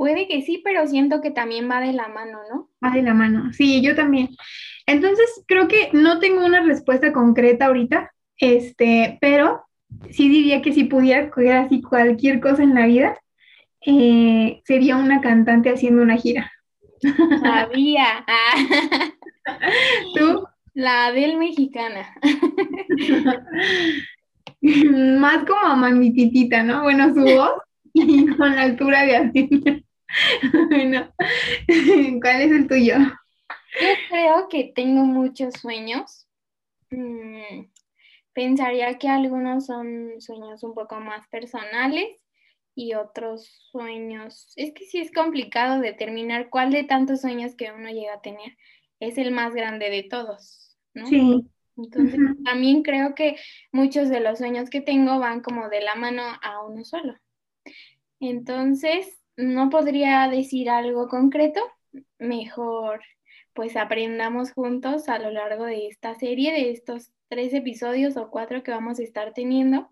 Puede 0.00 0.26
que 0.26 0.40
sí, 0.40 0.62
pero 0.64 0.86
siento 0.86 1.20
que 1.20 1.30
también 1.30 1.70
va 1.70 1.78
de 1.78 1.92
la 1.92 2.08
mano, 2.08 2.38
¿no? 2.50 2.70
Va 2.82 2.90
de 2.90 3.02
la 3.02 3.12
mano, 3.12 3.52
sí, 3.52 3.82
yo 3.82 3.94
también. 3.94 4.30
Entonces, 4.86 5.44
creo 5.46 5.68
que 5.68 5.90
no 5.92 6.20
tengo 6.20 6.42
una 6.42 6.62
respuesta 6.62 7.12
concreta 7.12 7.66
ahorita, 7.66 8.10
este, 8.38 9.18
pero 9.20 9.62
sí 10.08 10.30
diría 10.30 10.62
que 10.62 10.72
si 10.72 10.84
pudiera 10.84 11.30
así 11.60 11.82
cualquier 11.82 12.40
cosa 12.40 12.62
en 12.62 12.74
la 12.74 12.86
vida, 12.86 13.20
eh, 13.84 14.62
sería 14.64 14.96
una 14.96 15.20
cantante 15.20 15.68
haciendo 15.68 16.00
una 16.00 16.16
gira. 16.16 16.50
Sabía. 17.42 18.24
¿Tú? 20.16 20.46
La 20.72 21.12
del 21.12 21.36
mexicana. 21.36 22.08
Más 24.62 25.44
como 25.44 25.76
mamititita, 25.76 26.62
¿no? 26.62 26.84
Bueno, 26.84 27.12
su 27.12 27.20
voz 27.20 27.52
y 27.92 28.26
con 28.28 28.56
la 28.56 28.62
altura 28.62 29.02
de 29.02 29.16
así. 29.16 29.84
bueno, 30.68 31.12
¿cuál 32.22 32.40
es 32.40 32.52
el 32.52 32.68
tuyo? 32.68 32.96
Yo 33.80 33.88
creo 34.08 34.48
que 34.48 34.72
tengo 34.74 35.04
muchos 35.04 35.54
sueños. 35.54 36.26
Mm, 36.90 37.66
pensaría 38.32 38.98
que 38.98 39.08
algunos 39.08 39.66
son 39.66 40.20
sueños 40.20 40.62
un 40.64 40.74
poco 40.74 40.98
más 41.00 41.26
personales 41.28 42.08
y 42.74 42.94
otros 42.94 43.68
sueños. 43.70 44.52
Es 44.56 44.72
que 44.72 44.84
sí 44.84 44.98
es 44.98 45.12
complicado 45.12 45.80
determinar 45.80 46.50
cuál 46.50 46.70
de 46.72 46.84
tantos 46.84 47.20
sueños 47.20 47.54
que 47.54 47.70
uno 47.70 47.90
llega 47.90 48.14
a 48.14 48.22
tener 48.22 48.56
es 49.00 49.18
el 49.18 49.30
más 49.32 49.54
grande 49.54 49.90
de 49.90 50.02
todos, 50.02 50.76
¿no? 50.94 51.06
Sí. 51.06 51.46
Entonces, 51.76 52.20
también 52.44 52.82
creo 52.82 53.14
que 53.14 53.36
muchos 53.72 54.10
de 54.10 54.20
los 54.20 54.38
sueños 54.38 54.68
que 54.68 54.82
tengo 54.82 55.18
van 55.18 55.40
como 55.40 55.70
de 55.70 55.80
la 55.80 55.94
mano 55.94 56.22
a 56.42 56.62
uno 56.66 56.84
solo. 56.84 57.16
Entonces, 58.20 59.19
no 59.40 59.70
podría 59.70 60.28
decir 60.28 60.70
algo 60.70 61.08
concreto, 61.08 61.60
mejor 62.18 63.00
pues 63.52 63.76
aprendamos 63.76 64.52
juntos 64.52 65.08
a 65.08 65.18
lo 65.18 65.30
largo 65.30 65.64
de 65.64 65.88
esta 65.88 66.14
serie, 66.14 66.52
de 66.52 66.70
estos 66.70 67.12
tres 67.28 67.52
episodios 67.52 68.16
o 68.16 68.30
cuatro 68.30 68.62
que 68.62 68.70
vamos 68.70 68.98
a 68.98 69.02
estar 69.02 69.32
teniendo, 69.34 69.88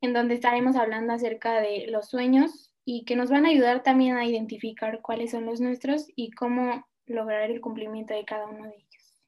en 0.00 0.12
donde 0.12 0.34
estaremos 0.34 0.76
hablando 0.76 1.12
acerca 1.12 1.60
de 1.60 1.86
los 1.88 2.08
sueños 2.08 2.72
y 2.84 3.04
que 3.04 3.16
nos 3.16 3.30
van 3.30 3.46
a 3.46 3.50
ayudar 3.50 3.82
también 3.82 4.16
a 4.16 4.26
identificar 4.26 5.00
cuáles 5.02 5.30
son 5.30 5.46
los 5.46 5.60
nuestros 5.60 6.06
y 6.14 6.30
cómo 6.32 6.86
lograr 7.06 7.50
el 7.50 7.60
cumplimiento 7.60 8.14
de 8.14 8.24
cada 8.24 8.46
uno 8.46 8.64
de 8.64 8.74
ellos. 8.74 9.22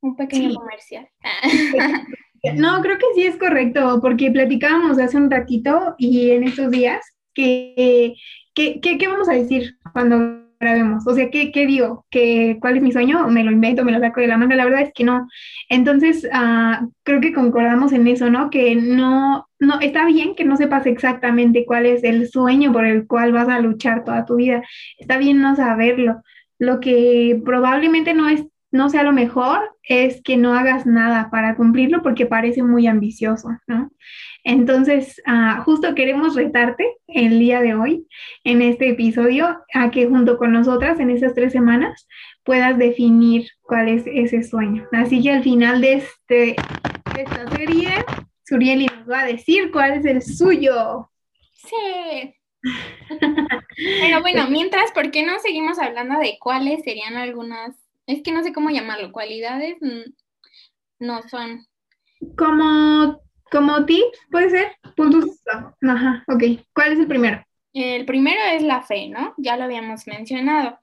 Un 0.00 0.16
pequeño 0.16 0.54
comercial. 0.54 1.08
No, 2.54 2.80
creo 2.80 2.96
que 2.96 3.06
sí 3.16 3.26
es 3.26 3.36
correcto, 3.38 3.98
porque 4.00 4.30
platicábamos 4.30 5.00
hace 5.00 5.16
un 5.16 5.30
ratito 5.30 5.96
y 5.98 6.30
en 6.30 6.44
estos 6.44 6.70
días 6.70 7.04
que 7.34 8.14
¿qué, 8.56 8.80
qué, 8.80 9.08
vamos 9.08 9.28
a 9.28 9.34
decir 9.34 9.76
cuando 9.92 10.42
grabemos? 10.58 11.06
O 11.06 11.14
sea, 11.14 11.30
¿qué, 11.30 11.52
qué 11.52 11.66
digo? 11.66 12.06
¿Qué, 12.10 12.56
¿Cuál 12.60 12.78
es 12.78 12.82
mi 12.82 12.90
sueño? 12.90 13.28
¿Me 13.28 13.44
lo 13.44 13.52
invento? 13.52 13.84
¿Me 13.84 13.92
lo 13.92 14.00
saco 14.00 14.20
de 14.20 14.26
la 14.26 14.38
manga? 14.38 14.56
La 14.56 14.64
verdad 14.64 14.82
es 14.82 14.92
que 14.94 15.04
no. 15.04 15.28
Entonces, 15.68 16.24
uh, 16.24 16.90
creo 17.04 17.20
que 17.20 17.34
concordamos 17.34 17.92
en 17.92 18.06
eso, 18.08 18.30
¿no? 18.30 18.50
Que 18.50 18.74
no, 18.74 19.46
no, 19.60 19.80
está 19.80 20.06
bien 20.06 20.34
que 20.34 20.44
no 20.44 20.56
sepas 20.56 20.86
exactamente 20.86 21.66
cuál 21.66 21.86
es 21.86 22.02
el 22.02 22.28
sueño 22.28 22.72
por 22.72 22.86
el 22.86 23.06
cual 23.06 23.32
vas 23.32 23.48
a 23.48 23.60
luchar 23.60 24.04
toda 24.04 24.24
tu 24.24 24.36
vida. 24.36 24.62
Está 24.98 25.18
bien 25.18 25.40
no 25.40 25.54
saberlo. 25.54 26.22
Lo 26.58 26.80
que 26.80 27.40
probablemente 27.44 28.14
no 28.14 28.28
es 28.28 28.46
no 28.70 28.90
sea 28.90 29.02
lo 29.02 29.12
mejor 29.12 29.76
es 29.82 30.22
que 30.22 30.36
no 30.36 30.54
hagas 30.54 30.86
nada 30.86 31.30
para 31.30 31.56
cumplirlo 31.56 32.02
porque 32.02 32.26
parece 32.26 32.62
muy 32.62 32.86
ambicioso, 32.86 33.50
¿no? 33.66 33.90
Entonces, 34.44 35.20
uh, 35.26 35.60
justo 35.62 35.94
queremos 35.94 36.36
retarte 36.36 36.84
el 37.08 37.38
día 37.40 37.60
de 37.60 37.74
hoy, 37.74 38.06
en 38.44 38.62
este 38.62 38.90
episodio, 38.90 39.60
a 39.74 39.90
que 39.90 40.06
junto 40.06 40.38
con 40.38 40.52
nosotras 40.52 41.00
en 41.00 41.10
esas 41.10 41.34
tres 41.34 41.52
semanas 41.52 42.06
puedas 42.44 42.78
definir 42.78 43.48
cuál 43.62 43.88
es 43.88 44.04
ese 44.06 44.44
sueño. 44.44 44.86
Así 44.92 45.20
que 45.20 45.32
al 45.32 45.42
final 45.42 45.80
de, 45.80 45.94
este, 45.94 46.56
esta 47.18 47.50
serie, 47.56 47.88
Surieli 48.44 48.86
nos 48.86 49.10
va 49.10 49.22
a 49.22 49.26
decir 49.26 49.72
cuál 49.72 49.94
es 49.94 50.04
el 50.04 50.22
suyo. 50.22 51.10
Sí. 51.54 52.34
Pero 54.00 54.20
bueno, 54.20 54.48
mientras, 54.48 54.92
¿por 54.92 55.10
qué 55.10 55.24
no 55.26 55.38
seguimos 55.40 55.78
hablando 55.78 56.18
de 56.20 56.38
cuáles 56.40 56.82
serían 56.84 57.16
algunas, 57.16 57.76
es 58.06 58.22
que 58.22 58.32
no 58.32 58.42
sé 58.42 58.52
cómo 58.52 58.70
llamarlo, 58.70 59.12
cualidades 59.12 59.76
mm, 59.80 60.10
no 61.00 61.22
son. 61.28 61.66
Como 62.36 63.20
como 63.50 63.84
tips, 63.84 64.18
puede 64.30 64.50
ser, 64.50 64.72
puntos. 64.96 65.40
Ajá, 65.82 66.24
ok. 66.28 66.42
¿Cuál 66.74 66.92
es 66.92 66.98
el 66.98 67.06
primero? 67.06 67.44
El 67.72 68.04
primero 68.06 68.40
es 68.52 68.62
la 68.62 68.82
fe, 68.82 69.08
¿no? 69.08 69.34
Ya 69.36 69.56
lo 69.56 69.64
habíamos 69.64 70.06
mencionado. 70.06 70.78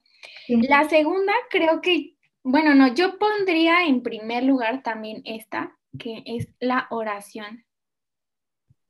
La 0.48 0.88
segunda, 0.88 1.32
creo 1.50 1.80
que, 1.80 2.16
bueno, 2.42 2.74
no, 2.74 2.94
yo 2.94 3.18
pondría 3.18 3.84
en 3.84 4.02
primer 4.02 4.44
lugar 4.44 4.82
también 4.82 5.22
esta, 5.24 5.76
que 5.98 6.22
es 6.24 6.48
la 6.60 6.86
oración. 6.90 7.64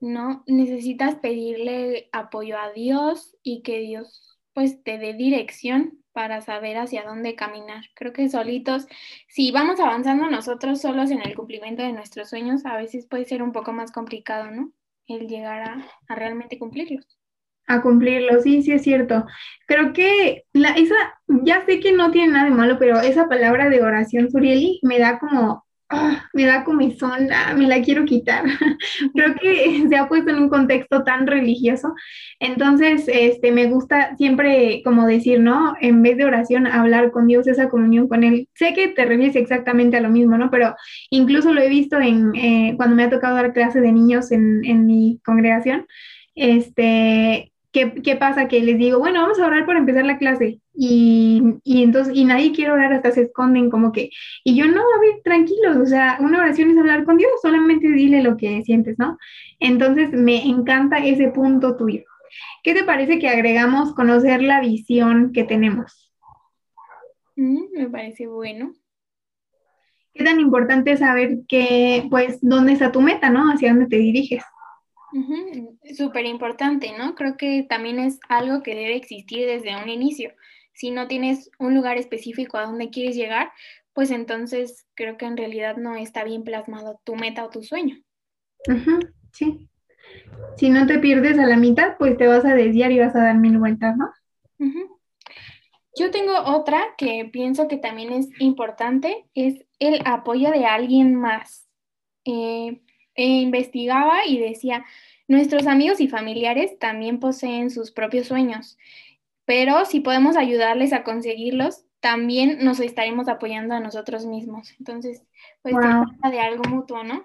¿No? 0.00 0.44
Necesitas 0.46 1.14
pedirle 1.16 2.10
apoyo 2.12 2.58
a 2.58 2.72
Dios 2.72 3.36
y 3.42 3.62
que 3.62 3.80
Dios 3.80 4.38
pues 4.52 4.84
te 4.84 4.98
dé 4.98 5.14
dirección 5.14 6.03
para 6.14 6.40
saber 6.40 6.78
hacia 6.78 7.02
dónde 7.02 7.34
caminar. 7.34 7.84
Creo 7.94 8.14
que 8.14 8.30
solitos, 8.30 8.86
si 9.28 9.50
vamos 9.50 9.80
avanzando 9.80 10.30
nosotros 10.30 10.80
solos 10.80 11.10
en 11.10 11.20
el 11.20 11.34
cumplimiento 11.34 11.82
de 11.82 11.92
nuestros 11.92 12.30
sueños, 12.30 12.64
a 12.64 12.76
veces 12.76 13.06
puede 13.06 13.26
ser 13.26 13.42
un 13.42 13.52
poco 13.52 13.72
más 13.72 13.92
complicado, 13.92 14.50
¿no? 14.50 14.72
El 15.06 15.26
llegar 15.26 15.62
a, 16.08 16.14
realmente 16.14 16.58
cumplirlos. 16.58 17.18
A 17.66 17.82
cumplirlos, 17.82 18.44
sí, 18.44 18.62
sí 18.62 18.72
es 18.72 18.82
cierto. 18.82 19.26
Creo 19.66 19.92
que 19.92 20.44
la, 20.52 20.70
esa, 20.70 20.94
ya 21.26 21.66
sé 21.66 21.80
que 21.80 21.92
no 21.92 22.10
tiene 22.12 22.32
nada 22.32 22.44
de 22.44 22.50
malo, 22.52 22.78
pero 22.78 23.00
esa 23.00 23.28
palabra 23.28 23.68
de 23.68 23.82
oración, 23.82 24.30
Surieli, 24.30 24.78
me 24.82 25.00
da 25.00 25.18
como 25.18 25.63
Ah, 25.90 26.24
me 26.32 26.44
da 26.46 26.64
comezón, 26.64 27.28
me 27.56 27.66
la 27.68 27.82
quiero 27.82 28.04
quitar. 28.04 28.44
Creo 29.14 29.34
que 29.36 29.86
se 29.88 29.96
ha 29.96 30.08
puesto 30.08 30.30
en 30.30 30.38
un 30.38 30.48
contexto 30.48 31.04
tan 31.04 31.26
religioso. 31.26 31.94
Entonces, 32.40 33.04
este, 33.06 33.52
me 33.52 33.66
gusta 33.66 34.16
siempre 34.16 34.82
como 34.84 35.06
decir, 35.06 35.40
¿no? 35.40 35.76
En 35.80 36.02
vez 36.02 36.16
de 36.16 36.24
oración, 36.24 36.66
hablar 36.66 37.12
con 37.12 37.26
Dios, 37.26 37.46
esa 37.46 37.68
comunión 37.68 38.08
con 38.08 38.24
Él. 38.24 38.48
Sé 38.54 38.72
que 38.74 38.88
te 38.88 39.04
refieres 39.04 39.36
exactamente 39.36 39.96
a 39.98 40.00
lo 40.00 40.08
mismo, 40.10 40.38
¿no? 40.38 40.50
Pero 40.50 40.74
incluso 41.10 41.52
lo 41.52 41.60
he 41.60 41.68
visto 41.68 42.00
en, 42.00 42.34
eh, 42.34 42.74
cuando 42.76 42.96
me 42.96 43.04
ha 43.04 43.10
tocado 43.10 43.36
dar 43.36 43.52
clase 43.52 43.80
de 43.80 43.92
niños 43.92 44.32
en, 44.32 44.64
en 44.64 44.86
mi 44.86 45.20
congregación. 45.24 45.86
Este, 46.34 47.53
¿Qué, 47.74 48.16
pasa? 48.16 48.46
Que 48.46 48.60
les 48.60 48.78
digo, 48.78 49.00
bueno, 49.00 49.22
vamos 49.22 49.40
a 49.40 49.46
orar 49.46 49.66
por 49.66 49.76
empezar 49.76 50.04
la 50.04 50.16
clase. 50.16 50.60
Y, 50.72 51.42
entonces, 51.64 52.14
y 52.14 52.24
nadie 52.24 52.52
quiere 52.52 52.70
orar, 52.70 52.92
hasta 52.92 53.10
se 53.10 53.22
esconden 53.22 53.68
como 53.68 53.90
que, 53.90 54.10
y 54.44 54.54
yo 54.54 54.68
no, 54.68 54.80
a 54.80 55.00
ver, 55.00 55.22
tranquilos, 55.24 55.78
o 55.78 55.86
sea, 55.86 56.18
una 56.20 56.38
oración 56.38 56.70
es 56.70 56.78
hablar 56.78 57.04
con 57.04 57.16
Dios, 57.16 57.32
solamente 57.42 57.88
dile 57.88 58.22
lo 58.22 58.36
que 58.36 58.62
sientes, 58.62 58.96
¿no? 58.96 59.18
Entonces, 59.58 60.12
me 60.12 60.46
encanta 60.46 60.98
ese 60.98 61.32
punto 61.32 61.76
tuyo. 61.76 62.04
¿Qué 62.62 62.74
te 62.74 62.84
parece 62.84 63.18
que 63.18 63.28
agregamos 63.28 63.92
conocer 63.92 64.40
la 64.40 64.60
visión 64.60 65.32
que 65.32 65.42
tenemos? 65.42 66.12
Mm, 67.34 67.72
me 67.72 67.90
parece 67.90 68.28
bueno. 68.28 68.72
¿Qué 70.12 70.22
tan 70.22 70.38
importante 70.38 70.96
saber 70.96 71.40
que, 71.48 72.06
pues, 72.08 72.38
dónde 72.40 72.72
está 72.72 72.92
tu 72.92 73.00
meta, 73.00 73.30
¿no? 73.30 73.50
Hacia 73.50 73.70
dónde 73.70 73.88
te 73.88 73.96
diriges. 73.96 74.44
Súper 75.96 76.26
importante, 76.26 76.92
¿no? 76.98 77.14
Creo 77.14 77.36
que 77.36 77.64
también 77.68 77.98
es 77.98 78.18
algo 78.28 78.62
que 78.62 78.74
debe 78.74 78.96
existir 78.96 79.46
desde 79.46 79.76
un 79.80 79.88
inicio. 79.88 80.32
Si 80.72 80.90
no 80.90 81.06
tienes 81.06 81.50
un 81.58 81.74
lugar 81.74 81.98
específico 81.98 82.58
a 82.58 82.64
donde 82.64 82.90
quieres 82.90 83.14
llegar, 83.14 83.52
pues 83.92 84.10
entonces 84.10 84.86
creo 84.94 85.16
que 85.16 85.26
en 85.26 85.36
realidad 85.36 85.76
no 85.76 85.94
está 85.94 86.24
bien 86.24 86.42
plasmado 86.42 87.00
tu 87.04 87.14
meta 87.14 87.44
o 87.44 87.50
tu 87.50 87.62
sueño. 87.62 87.96
sí. 89.32 89.68
Si 90.56 90.70
no 90.70 90.86
te 90.86 90.98
pierdes 90.98 91.38
a 91.38 91.46
la 91.46 91.56
mitad, 91.56 91.96
pues 91.98 92.16
te 92.16 92.26
vas 92.26 92.44
a 92.44 92.54
desviar 92.54 92.92
y 92.92 92.98
vas 92.98 93.14
a 93.14 93.22
dar 93.22 93.36
mil 93.36 93.58
vueltas, 93.58 93.96
¿no? 93.96 94.10
Yo 95.96 96.10
tengo 96.10 96.32
otra 96.44 96.82
que 96.98 97.28
pienso 97.32 97.68
que 97.68 97.76
también 97.76 98.12
es 98.12 98.28
importante, 98.40 99.26
es 99.34 99.64
el 99.78 100.00
apoyo 100.04 100.50
de 100.50 100.66
alguien 100.66 101.14
más. 101.14 101.68
Eh, 102.24 102.83
e 103.14 103.26
investigaba 103.26 104.26
y 104.26 104.38
decía, 104.38 104.84
nuestros 105.28 105.66
amigos 105.66 106.00
y 106.00 106.08
familiares 106.08 106.78
también 106.78 107.20
poseen 107.20 107.70
sus 107.70 107.90
propios 107.90 108.26
sueños, 108.26 108.78
pero 109.44 109.84
si 109.84 110.00
podemos 110.00 110.36
ayudarles 110.36 110.92
a 110.92 111.02
conseguirlos, 111.02 111.84
también 112.00 112.58
nos 112.62 112.80
estaremos 112.80 113.28
apoyando 113.28 113.74
a 113.74 113.80
nosotros 113.80 114.26
mismos. 114.26 114.74
Entonces, 114.78 115.22
pues 115.62 115.74
se 116.22 116.30
de 116.30 116.40
algo 116.40 116.64
mutuo, 116.68 117.02
¿no? 117.02 117.24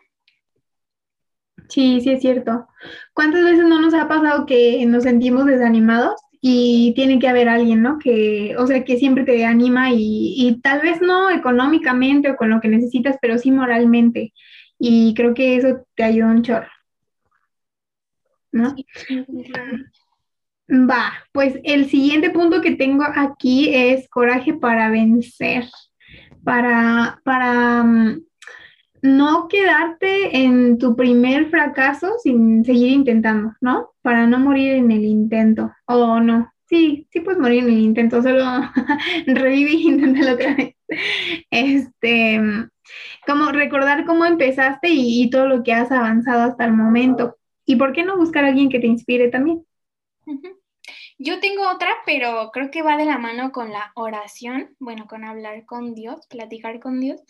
Sí, 1.67 2.00
sí 2.01 2.12
es 2.12 2.22
cierto. 2.22 2.67
¿Cuántas 3.13 3.43
veces 3.43 3.65
no 3.65 3.81
nos 3.81 3.93
ha 3.93 4.08
pasado 4.08 4.46
que 4.46 4.84
nos 4.86 5.03
sentimos 5.03 5.46
desanimados 5.46 6.15
y 6.41 6.93
tiene 6.96 7.19
que 7.19 7.27
haber 7.27 7.50
alguien, 7.50 7.81
¿no? 7.81 8.00
Que, 8.00 8.55
o 8.58 8.65
sea, 8.65 8.86
que 8.86 8.98
siempre 8.98 9.25
te 9.25 9.46
anima 9.46 9.91
y, 9.91 10.36
y 10.38 10.62
tal 10.62 10.81
vez 10.81 11.01
no 11.01 11.29
económicamente 11.29 12.31
o 12.31 12.38
con 12.38 12.50
lo 12.50 12.62
que 12.62 12.69
necesitas, 12.69 13.17
pero 13.22 13.38
sí 13.38 13.51
moralmente. 13.51 14.34
Y 14.79 15.13
creo 15.13 15.33
que 15.33 15.57
eso 15.57 15.86
te 15.95 16.03
ayuda 16.03 16.27
un 16.27 16.41
chorro. 16.41 16.69
¿No? 18.51 18.75
Va, 20.71 21.13
pues 21.31 21.59
el 21.63 21.89
siguiente 21.89 22.29
punto 22.29 22.62
que 22.62 22.75
tengo 22.75 23.03
aquí 23.03 23.74
es 23.74 24.07
coraje 24.07 24.53
para 24.53 24.89
vencer, 24.89 25.65
para, 26.43 27.19
para 27.24 27.83
mm, 27.83 28.21
no 29.01 29.48
quedarte 29.48 30.38
en 30.38 30.77
tu 30.77 30.95
primer 30.95 31.50
fracaso 31.50 32.13
sin 32.21 32.63
seguir 32.63 32.91
intentando, 32.91 33.53
¿no? 33.62 33.91
Para 34.01 34.27
no 34.27 34.39
morir 34.39 34.74
en 34.74 34.91
el 34.91 35.05
intento, 35.05 35.71
o 35.86 36.19
no. 36.19 36.51
Sí, 36.67 37.07
sí 37.12 37.21
puedes 37.21 37.39
morir 37.39 37.63
en 37.63 37.69
el 37.71 37.79
intento, 37.79 38.21
solo 38.21 38.45
revive 39.25 39.71
y 39.71 39.88
inténtalo 39.88 40.33
otra 40.33 40.55
vez. 40.55 40.75
Este, 41.50 42.39
como 43.25 43.51
recordar 43.51 44.05
cómo 44.05 44.25
empezaste 44.25 44.89
y, 44.89 45.29
todo 45.29 45.48
lo 45.48 45.63
que 45.63 45.74
has 45.74 45.91
avanzado 45.91 46.43
hasta 46.43 46.65
el 46.65 46.74
momento. 46.74 47.38
¿Y 47.65 47.75
por 47.75 47.93
qué 47.93 48.03
no 48.03 48.17
buscar 48.17 48.46
a 48.46 48.48
alguien 48.48 48.69
que 48.69 48.79
te 48.79 48.88
inspire 48.88 49.29
también? 49.29 49.65
Yo 51.17 51.39
tengo 51.41 51.69
otra, 51.69 51.89
pero 52.05 52.50
creo 52.53 52.72
que 52.72 52.81
va 52.81 52.96
de 52.96 53.05
la 53.05 53.17
mano 53.17 53.51
con 53.51 53.72
la 53.72 53.91
oración, 53.96 54.75
bueno, 54.79 55.05
con 55.05 55.25
hablar 55.25 55.65
con 55.65 55.93
Dios, 55.93 56.25
platicar 56.27 56.79
con 56.79 57.01
Dios, 57.01 57.22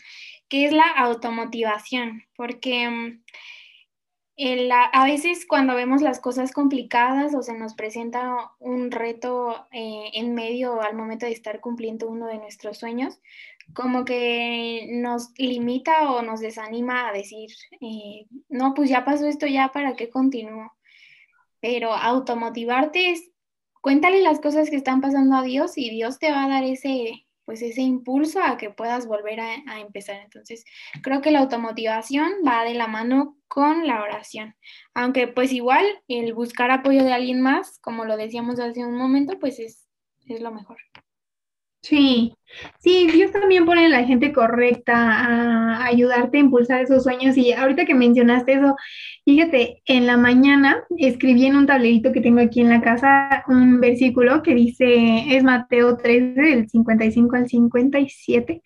que 0.47 0.65
es 0.65 0.71
la 0.71 0.87
automotivación, 0.87 2.23
porque 2.35 3.19
a 4.41 5.03
veces 5.03 5.45
cuando 5.45 5.75
vemos 5.75 6.01
las 6.01 6.19
cosas 6.19 6.53
complicadas 6.53 7.35
o 7.35 7.41
se 7.41 7.57
nos 7.57 7.73
presenta 7.73 8.51
un 8.59 8.89
reto 8.89 9.67
eh, 9.71 10.11
en 10.13 10.33
medio 10.33 10.81
al 10.81 10.95
momento 10.95 11.25
de 11.25 11.33
estar 11.33 11.59
cumpliendo 11.59 12.07
uno 12.07 12.27
de 12.27 12.37
nuestros 12.37 12.77
sueños, 12.77 13.19
como 13.73 14.05
que 14.05 14.87
nos 14.91 15.31
limita 15.37 16.11
o 16.11 16.21
nos 16.21 16.39
desanima 16.39 17.09
a 17.09 17.11
decir, 17.11 17.49
eh, 17.81 18.27
no, 18.47 18.73
pues 18.73 18.89
ya 18.89 19.03
pasó 19.03 19.27
esto, 19.27 19.45
ya 19.45 19.71
para 19.73 19.95
qué 19.95 20.09
continúo. 20.09 20.71
Pero 21.59 21.93
automotivarte 21.93 23.11
es, 23.11 23.29
cuéntale 23.81 24.21
las 24.21 24.39
cosas 24.39 24.69
que 24.69 24.77
están 24.77 25.01
pasando 25.01 25.35
a 25.35 25.43
Dios 25.43 25.77
y 25.77 25.89
Dios 25.89 26.17
te 26.17 26.31
va 26.31 26.45
a 26.45 26.49
dar 26.49 26.63
ese, 26.63 27.27
pues 27.49 27.63
ese 27.63 27.81
impulso 27.81 28.43
a 28.43 28.57
que 28.57 28.69
puedas 28.69 29.07
volver 29.07 29.39
a, 29.39 29.79
empezar. 29.79 30.17
Entonces, 30.17 30.63
creo 31.01 31.19
que 31.19 31.31
la 31.31 31.39
automotivación 31.39 32.31
va 32.47 32.63
de 32.63 32.75
la 32.75 32.85
mano 32.85 33.39
con 33.47 33.87
la 33.87 34.03
oración. 34.03 34.55
Aunque 34.93 35.27
pues 35.27 35.51
igual 35.51 35.83
el 36.07 36.35
buscar 36.35 36.69
apoyo 36.69 37.03
de 37.03 37.11
alguien 37.11 37.41
más, 37.41 37.79
como 37.79 38.05
lo 38.05 38.17
decíamos 38.17 38.59
hace 38.59 38.85
un 38.85 38.95
momento, 38.95 39.39
pues 39.39 39.57
es, 39.57 39.89
es 40.27 40.41
lo 40.41 40.51
mejor. 40.51 40.77
Sí, 41.81 42.33
sí, 42.79 43.07
Dios 43.11 43.31
también 43.31 43.65
pone 43.65 43.85
a 43.85 43.89
la 43.89 44.03
gente 44.03 44.33
correcta 44.33 44.93
a 44.95 45.85
ayudarte 45.85 46.37
a 46.37 46.41
impulsar 46.41 46.81
esos 46.81 47.03
sueños. 47.03 47.37
Y 47.37 47.53
ahorita 47.53 47.85
que 47.85 47.95
mencionaste 47.95 48.53
eso, 48.53 48.75
fíjate, 49.25 49.81
en 49.85 50.05
la 50.05 50.17
mañana 50.17 50.83
escribí 50.97 51.45
en 51.45 51.55
un 51.55 51.67
tablerito 51.67 52.11
que 52.11 52.21
tengo 52.21 52.41
aquí 52.41 52.59
en 52.61 52.69
la 52.69 52.81
casa 52.81 53.43
un 53.47 53.79
versículo 53.79 54.43
que 54.43 54.55
dice, 54.55 55.35
es 55.35 55.43
Mateo 55.43 55.95
13, 55.97 56.41
del 56.41 56.69
55 56.69 57.35
al 57.35 57.47
57. 57.47 58.61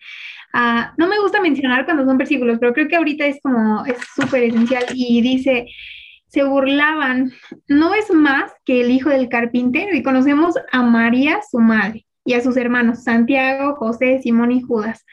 Ah, 0.52 0.92
no 0.98 1.08
me 1.08 1.20
gusta 1.20 1.40
mencionar 1.40 1.84
cuando 1.84 2.04
son 2.04 2.18
versículos, 2.18 2.58
pero 2.60 2.72
creo 2.74 2.88
que 2.88 2.96
ahorita 2.96 3.26
es 3.26 3.40
como, 3.42 3.84
es 3.86 3.96
súper 4.16 4.44
esencial 4.44 4.84
y 4.92 5.20
dice, 5.22 5.66
se 6.28 6.42
burlaban, 6.44 7.32
no 7.68 7.94
es 7.94 8.10
más 8.12 8.52
que 8.64 8.80
el 8.82 8.90
hijo 8.90 9.10
del 9.10 9.28
carpintero 9.28 9.94
y 9.96 10.02
conocemos 10.02 10.54
a 10.72 10.82
María, 10.82 11.40
su 11.50 11.58
madre 11.60 12.04
y 12.24 12.34
a 12.34 12.42
sus 12.42 12.56
hermanos 12.56 13.04
Santiago, 13.04 13.76
José, 13.76 14.20
Simón 14.22 14.52
y 14.52 14.62
Judas. 14.62 15.04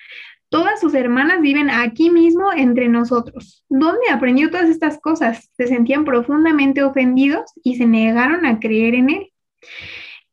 Todas 0.49 0.81
sus 0.81 0.93
hermanas 0.95 1.41
viven 1.41 1.69
aquí 1.69 2.09
mismo 2.09 2.51
entre 2.53 2.89
nosotros. 2.89 3.63
¿Dónde 3.69 4.09
aprendió 4.11 4.49
todas 4.49 4.69
estas 4.69 4.99
cosas? 4.99 5.49
Se 5.55 5.67
sentían 5.67 6.03
profundamente 6.03 6.83
ofendidos 6.83 7.51
y 7.63 7.75
se 7.77 7.85
negaron 7.85 8.45
a 8.45 8.59
creer 8.59 8.95
en 8.95 9.09
él. 9.09 9.31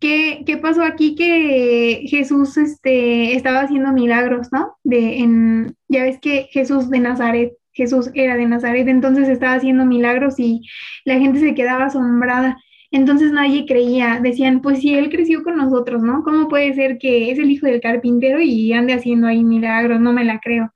¿Qué, 0.00 0.42
qué 0.46 0.56
pasó 0.56 0.82
aquí? 0.82 1.14
Que 1.14 2.04
Jesús 2.08 2.56
este, 2.56 3.34
estaba 3.34 3.60
haciendo 3.60 3.92
milagros, 3.92 4.48
¿no? 4.52 4.76
De, 4.84 5.18
en, 5.18 5.76
ya 5.88 6.04
ves 6.04 6.18
que 6.20 6.48
Jesús 6.50 6.90
de 6.90 7.00
Nazaret, 7.00 7.52
Jesús 7.72 8.10
era 8.14 8.36
de 8.36 8.46
Nazaret, 8.46 8.88
entonces 8.88 9.28
estaba 9.28 9.54
haciendo 9.54 9.84
milagros 9.84 10.38
y 10.38 10.62
la 11.04 11.18
gente 11.18 11.40
se 11.40 11.54
quedaba 11.54 11.86
asombrada. 11.86 12.56
Entonces 12.90 13.32
nadie 13.32 13.66
creía, 13.66 14.20
decían, 14.22 14.62
pues 14.62 14.80
si 14.80 14.94
él 14.94 15.10
creció 15.10 15.42
con 15.42 15.56
nosotros, 15.56 16.02
¿no? 16.02 16.22
¿Cómo 16.22 16.48
puede 16.48 16.72
ser 16.74 16.98
que 16.98 17.30
es 17.30 17.38
el 17.38 17.50
hijo 17.50 17.66
del 17.66 17.80
carpintero 17.80 18.40
y 18.40 18.72
ande 18.72 18.94
haciendo 18.94 19.26
ahí 19.26 19.44
milagros? 19.44 20.00
No 20.00 20.12
me 20.12 20.24
la 20.24 20.40
creo. 20.40 20.72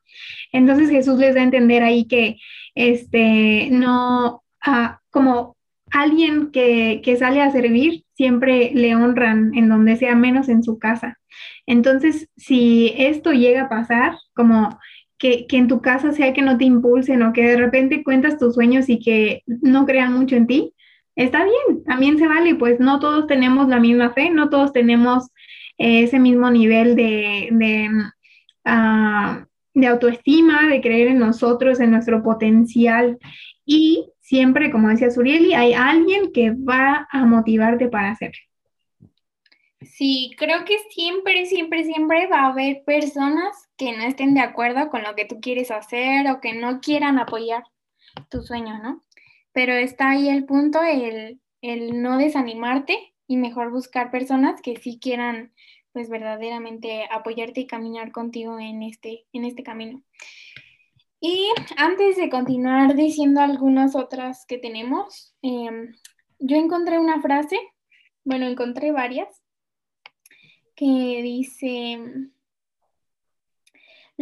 Entonces 0.52 0.90
Jesús 0.90 1.18
les 1.18 1.34
da 1.34 1.40
a 1.40 1.44
entender 1.44 1.82
ahí 1.82 2.06
que, 2.06 2.36
este, 2.74 3.68
no, 3.70 4.42
ah, 4.62 5.00
como 5.10 5.56
alguien 5.90 6.50
que, 6.50 7.00
que 7.02 7.16
sale 7.16 7.40
a 7.40 7.50
servir, 7.50 8.04
siempre 8.14 8.72
le 8.74 8.94
honran 8.94 9.54
en 9.54 9.68
donde 9.68 9.96
sea, 9.96 10.14
menos 10.14 10.48
en 10.48 10.62
su 10.62 10.78
casa. 10.78 11.18
Entonces, 11.66 12.28
si 12.36 12.94
esto 12.96 13.32
llega 13.32 13.62
a 13.62 13.68
pasar, 13.68 14.16
como 14.34 14.78
que, 15.18 15.46
que, 15.46 15.56
en 15.56 15.68
tu 15.68 15.80
casa 15.80 16.12
sea 16.12 16.32
que 16.32 16.42
no 16.42 16.58
te 16.58 16.64
impulsen 16.64 17.22
o 17.22 17.32
que 17.32 17.46
de 17.46 17.56
repente 17.56 18.04
cuentas 18.04 18.38
tus 18.38 18.54
sueños 18.54 18.88
y 18.88 18.98
que 18.98 19.42
no 19.46 19.86
crean 19.86 20.12
mucho 20.12 20.36
en 20.36 20.46
ti, 20.46 20.74
está 21.16 21.44
bien, 21.44 21.84
también 21.84 22.18
se 22.18 22.26
vale, 22.26 22.54
pues 22.54 22.80
no 22.80 22.98
todos 23.00 23.26
tenemos 23.26 23.68
la 23.68 23.80
misma 23.80 24.10
fe, 24.12 24.30
no 24.30 24.48
todos 24.48 24.72
tenemos 24.72 25.28
eh, 25.78 26.04
ese 26.04 26.18
mismo 26.18 26.50
nivel 26.50 26.96
de, 26.96 27.90
ah, 28.64 29.46
de 29.74 29.86
autoestima, 29.86 30.68
de 30.68 30.80
creer 30.80 31.08
en 31.08 31.18
nosotros, 31.18 31.80
en 31.80 31.90
nuestro 31.90 32.22
potencial. 32.22 33.18
Y 33.64 34.10
siempre, 34.20 34.70
como 34.70 34.88
decía 34.88 35.10
Surieli, 35.10 35.54
hay 35.54 35.74
alguien 35.74 36.32
que 36.32 36.50
va 36.50 37.06
a 37.10 37.24
motivarte 37.24 37.88
para 37.88 38.10
hacerlo. 38.10 38.40
Sí, 39.80 40.30
creo 40.38 40.64
que 40.64 40.78
siempre, 40.90 41.46
siempre, 41.46 41.84
siempre 41.84 42.28
va 42.28 42.42
a 42.42 42.46
haber 42.48 42.82
personas 42.84 43.68
que 43.76 43.96
no 43.96 44.04
estén 44.04 44.34
de 44.34 44.40
acuerdo 44.40 44.88
con 44.90 45.02
lo 45.02 45.14
que 45.14 45.24
tú 45.24 45.40
quieres 45.40 45.70
hacer 45.70 46.30
o 46.30 46.40
que 46.40 46.54
no 46.54 46.80
quieran 46.80 47.18
apoyar 47.18 47.64
tu 48.30 48.42
sueño, 48.42 48.78
¿no? 48.78 49.02
Pero 49.52 49.74
está 49.74 50.10
ahí 50.10 50.28
el 50.28 50.44
punto, 50.44 50.80
el, 50.82 51.40
no 52.02 52.18
desanimarte 52.18 53.14
y 53.26 53.36
mejor 53.36 53.70
buscar 53.70 54.10
personas 54.10 54.60
que 54.60 54.76
sí 54.76 54.98
quieran 55.00 55.52
pues 55.92 56.08
verdaderamente 56.08 57.06
apoyarte 57.10 57.60
y 57.60 57.66
caminar 57.66 58.12
contigo 58.12 58.58
en 58.58 58.82
este, 58.82 59.26
en 59.32 59.44
este 59.44 59.62
camino. 59.62 60.02
Y 61.20 61.48
antes 61.76 62.16
de 62.16 62.30
continuar 62.30 62.96
diciendo 62.96 63.40
algunas 63.40 63.94
otras 63.94 64.44
que 64.46 64.58
tenemos, 64.58 65.34
em, 65.42 65.94
yo 66.38 66.56
encontré 66.56 66.98
una 66.98 67.20
frase, 67.20 67.56
bueno, 68.24 68.46
encontré 68.46 68.90
varias, 68.90 69.28
que 70.74 71.20
dice, 71.22 72.00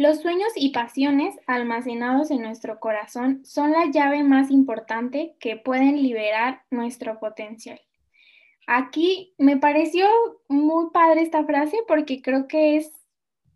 los 0.01 0.19
sueños 0.19 0.51
y 0.55 0.71
pasiones 0.71 1.35
almacenados 1.45 2.31
en 2.31 2.41
nuestro 2.41 2.79
corazón 2.79 3.45
son 3.45 3.71
la 3.71 3.85
llave 3.91 4.23
más 4.23 4.49
importante 4.49 5.35
que 5.39 5.57
pueden 5.57 6.01
liberar 6.01 6.63
nuestro 6.71 7.19
potencial. 7.19 7.79
Aquí 8.65 9.35
me 9.37 9.57
pareció 9.57 10.07
muy 10.47 10.89
padre 10.91 11.21
esta 11.21 11.45
frase 11.45 11.77
porque 11.87 12.23
creo 12.23 12.47
que 12.47 12.77
es 12.77 12.91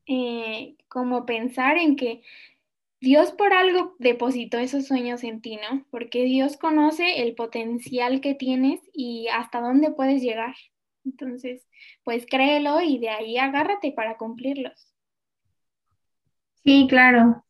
eh, 0.05 0.75
como 0.87 1.25
pensar 1.25 1.77
en 1.77 1.95
que 1.95 2.21
Dios 3.01 3.31
por 3.31 3.51
algo 3.51 3.95
depositó 3.97 4.59
esos 4.59 4.85
sueños 4.85 5.23
en 5.23 5.41
ti, 5.41 5.57
¿no? 5.57 5.83
Porque 5.89 6.25
Dios 6.25 6.57
conoce 6.57 7.23
el 7.23 7.33
potencial 7.33 8.21
que 8.21 8.35
tienes 8.35 8.81
y 8.93 9.29
hasta 9.29 9.61
dónde 9.61 9.89
puedes 9.89 10.21
llegar. 10.21 10.53
Entonces, 11.05 11.65
pues 12.03 12.27
créelo 12.27 12.81
y 12.81 12.99
de 12.99 13.09
ahí 13.09 13.39
agárrate 13.39 13.93
para 13.93 14.17
cumplirlos. 14.17 14.94
Sí, 16.65 16.87
claro. 16.89 17.45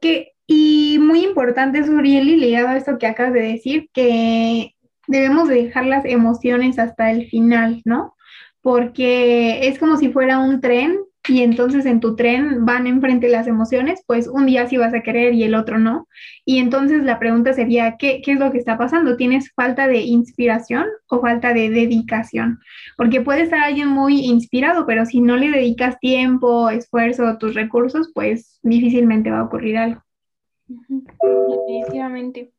Que, 0.00 0.32
y 0.46 0.98
muy 1.00 1.24
importante, 1.24 1.84
Surieli, 1.84 2.36
ligado 2.36 2.68
a 2.68 2.76
esto 2.76 2.98
que 2.98 3.06
acabas 3.06 3.32
de 3.32 3.40
decir, 3.42 3.88
que 3.94 4.74
debemos 5.06 5.48
dejar 5.48 5.86
las 5.86 6.04
emociones 6.04 6.78
hasta 6.78 7.10
el 7.12 7.28
final, 7.28 7.80
¿no? 7.84 8.16
Porque 8.60 9.68
es 9.68 9.78
como 9.78 9.96
si 9.96 10.10
fuera 10.10 10.38
un 10.38 10.60
tren 10.60 10.98
y 11.26 11.42
entonces 11.42 11.86
en 11.86 12.00
tu 12.00 12.16
tren 12.16 12.66
van 12.66 12.86
enfrente 12.86 13.28
las 13.28 13.46
emociones, 13.46 14.02
pues 14.06 14.28
un 14.28 14.44
día 14.46 14.66
sí 14.66 14.76
vas 14.76 14.92
a 14.92 15.00
querer 15.00 15.32
y 15.32 15.42
el 15.44 15.54
otro 15.54 15.78
no. 15.78 16.06
Y 16.44 16.58
entonces 16.58 17.02
la 17.02 17.18
pregunta 17.18 17.54
sería, 17.54 17.96
¿qué, 17.98 18.20
¿qué, 18.22 18.32
es 18.32 18.38
lo 18.38 18.52
que 18.52 18.58
está 18.58 18.76
pasando? 18.76 19.16
¿Tienes 19.16 19.50
falta 19.54 19.88
de 19.88 20.02
inspiración 20.02 20.86
o 21.08 21.20
falta 21.20 21.54
de 21.54 21.70
dedicación? 21.70 22.58
Porque 22.96 23.22
puede 23.22 23.42
estar 23.42 23.60
alguien 23.60 23.88
muy 23.88 24.20
inspirado, 24.26 24.84
pero 24.86 25.06
si 25.06 25.20
no 25.20 25.36
le 25.36 25.50
dedicas 25.50 25.98
tiempo, 25.98 26.68
esfuerzo, 26.68 27.38
tus 27.38 27.54
recursos, 27.54 28.10
pues 28.14 28.58
difícilmente 28.62 29.30
va 29.30 29.40
a 29.40 29.44
ocurrir 29.44 29.78
algo. 29.78 30.02
Definitivamente. 30.66 32.53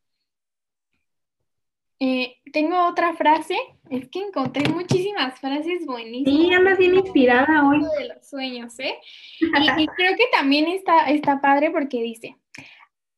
Eh, 1.98 2.36
tengo 2.52 2.86
otra 2.86 3.14
frase, 3.14 3.56
es 3.88 4.08
que 4.08 4.20
encontré 4.20 4.68
muchísimas 4.68 5.38
frases 5.40 5.86
buenísimas. 5.86 6.40
Sí, 6.40 6.52
andas 6.52 6.78
bien 6.78 6.94
inspirada 6.94 7.66
hoy. 7.66 7.80
De 7.98 8.08
los 8.14 8.28
sueños, 8.28 8.78
¿eh? 8.78 8.94
Y, 9.78 9.86
creo 9.86 10.16
que 10.16 10.26
también 10.32 10.66
está, 10.68 11.08
está 11.10 11.40
padre 11.40 11.70
porque 11.70 12.02
dice, 12.02 12.36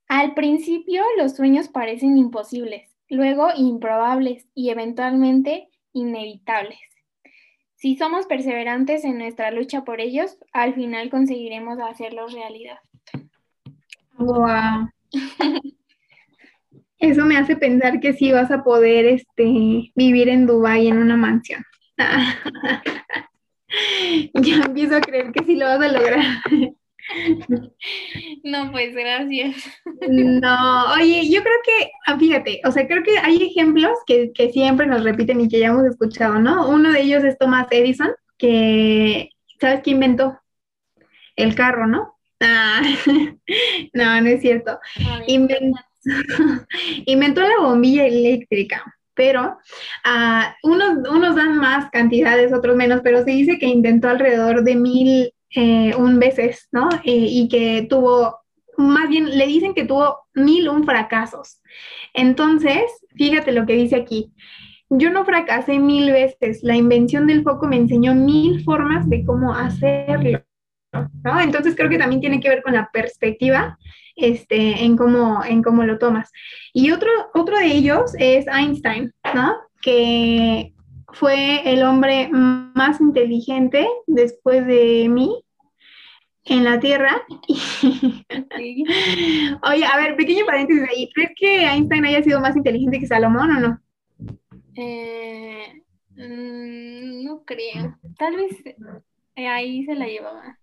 al 0.07 0.35
principio 0.35 1.03
los 1.17 1.35
sueños 1.35 1.69
parecen 1.69 2.17
imposibles, 2.17 2.95
luego 3.09 3.49
improbables 3.57 4.47
y 4.55 4.71
eventualmente 4.71 5.69
inevitables. 5.93 6.79
Si 7.75 7.97
somos 7.97 8.27
perseverantes 8.27 9.05
en 9.05 9.19
nuestra 9.19 9.51
lucha 9.51 9.85
por 9.85 10.01
ellos, 10.01 10.39
al 10.53 10.75
final 10.75 11.11
conseguiremos 11.11 11.79
hacerlos 11.81 12.33
realidad. 12.33 12.79
Wow. 14.19 14.91
Eso 16.99 17.25
me 17.25 17.37
hace 17.37 17.57
pensar 17.57 18.01
que 18.01 18.13
sí 18.13 18.33
vas 18.33 18.51
a 18.51 18.65
poder 18.65 19.07
este, 19.07 19.93
vivir 19.95 20.29
en 20.29 20.47
Dubái 20.47 20.89
en 20.89 20.99
una 20.99 21.17
mansión. 21.17 21.65
ya 24.35 24.57
empiezo 24.65 24.97
a 24.97 25.01
creer 25.01 25.33
que 25.33 25.45
sí 25.45 25.57
lo 25.57 25.67
vas 25.67 25.81
a 25.81 25.89
lograr. 25.89 26.25
No, 28.45 28.71
pues 28.71 28.95
gracias. 28.95 29.57
No, 30.11 30.93
oye, 30.93 31.27
yo 31.31 31.43
creo 31.43 31.57
que, 31.65 31.91
ah, 32.07 32.19
fíjate, 32.19 32.61
o 32.67 32.71
sea, 32.71 32.87
creo 32.87 33.03
que 33.03 33.17
hay 33.17 33.43
ejemplos 33.43 33.97
que, 34.07 34.31
que, 34.35 34.53
siempre 34.53 34.87
nos 34.87 35.05
repiten 35.05 35.41
y 35.41 35.49
que 35.49 35.59
ya 35.59 35.69
hemos 35.69 35.87
escuchado, 35.87 36.39
¿no? 36.39 36.69
Uno 36.69 36.93
de 36.93 37.01
ellos 37.01 37.25
es 37.25 37.39
Thomas 37.39 37.67
Edison, 37.71 38.11
que, 38.37 39.31
¿sabes 39.59 39.81
qué 39.83 39.93
inventó? 39.93 40.39
El 41.35 41.55
carro, 41.55 41.87
¿no? 41.87 42.19
Ah, 42.41 42.83
no, 43.95 44.21
no 44.21 44.29
es 44.29 44.43
cierto. 44.43 44.79
Inventó 45.27 45.81
Inventó 47.07 47.43
la 47.43 47.61
bombilla 47.61 48.07
eléctrica, 48.07 48.85
pero 49.15 49.59
uh, 50.05 50.69
unos, 50.69 51.09
unos, 51.11 51.37
dan 51.37 51.59
más 51.59 51.91
cantidades, 51.91 52.53
otros 52.53 52.77
menos, 52.77 53.01
pero 53.03 53.25
se 53.25 53.31
dice 53.31 53.59
que 53.59 53.67
intentó 53.67 54.09
alrededor 54.09 54.63
de 54.63 54.77
mil 54.77 55.33
eh, 55.55 55.95
un 55.97 56.19
veces, 56.19 56.69
¿no? 56.73 56.89
Y 57.03 57.49
que 57.49 57.87
tuvo, 57.89 58.39
más 58.77 59.09
bien 59.09 59.37
le 59.37 59.47
dicen 59.47 59.75
que 59.75 59.85
tuvo 59.85 60.19
mil 60.35 60.69
un 60.69 60.85
fracasos. 60.85 61.61
Entonces, 62.15 62.83
fíjate 63.17 63.53
lo 63.53 63.67
que 63.67 63.75
dice 63.75 63.97
aquí. 63.97 64.33
Yo 64.91 65.11
no 65.11 65.25
fracasé 65.25 65.79
mil 65.79 66.13
veces. 66.13 66.61
La 66.63 66.77
invención 66.77 67.27
del 67.27 67.43
foco 67.43 67.67
me 67.67 67.77
enseñó 67.77 68.15
mil 68.15 68.63
formas 68.65 69.09
de 69.09 69.25
cómo 69.25 69.55
hacerlo. 69.55 70.43
¿No? 70.93 71.41
Entonces 71.41 71.75
creo 71.77 71.89
que 71.89 71.99
también 71.99 72.21
tiene 72.21 72.41
que 72.41 72.49
ver 72.49 72.63
con 72.63 72.75
la 72.75 72.91
perspectiva 72.93 73.79
este, 74.17 74.85
en, 74.85 74.97
cómo, 74.97 75.45
en 75.45 75.63
cómo 75.63 75.85
lo 75.85 75.99
tomas. 75.99 76.31
Y 76.73 76.91
otro, 76.91 77.11
otro 77.35 77.59
de 77.59 77.67
ellos 77.67 78.13
es 78.19 78.47
Einstein, 78.47 79.13
¿no? 79.35 79.55
Que 79.81 80.75
fue 81.13 81.73
el 81.73 81.83
hombre 81.83 82.29
más 82.31 83.01
inteligente 83.01 83.89
después 84.07 84.67
de 84.67 85.09
mí 85.09 85.43
en 86.45 86.65
la 86.65 86.81
Tierra. 86.81 87.23
Oye, 89.63 89.85
a 89.85 89.97
ver, 89.97 90.17
pequeño 90.17 90.45
paréntesis 90.47 90.83
ahí. 90.89 91.11
¿Crees 91.15 91.31
que 91.37 91.65
Einstein 91.65 92.05
haya 92.05 92.23
sido 92.23 92.41
más 92.41 92.57
inteligente 92.57 92.99
que 92.99 93.07
Salomón 93.07 93.51
o 93.51 93.61
no? 93.61 93.81
Eh, 94.75 95.83
mm, 96.17 97.25
no 97.25 97.45
creo. 97.45 97.99
Tal 98.19 98.37
vez 98.37 98.57
ahí 99.37 99.85
se 99.85 99.95
la 99.95 100.07
llevaba. 100.07 100.59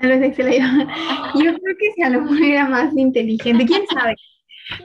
Tal 0.00 0.18
vez 0.18 0.36
Yo 0.36 0.44
creo 0.44 1.76
que 1.78 2.02
Salomón 2.02 2.42
era 2.42 2.66
más 2.66 2.96
inteligente, 2.96 3.66
quién 3.66 3.82
sabe. 3.92 4.16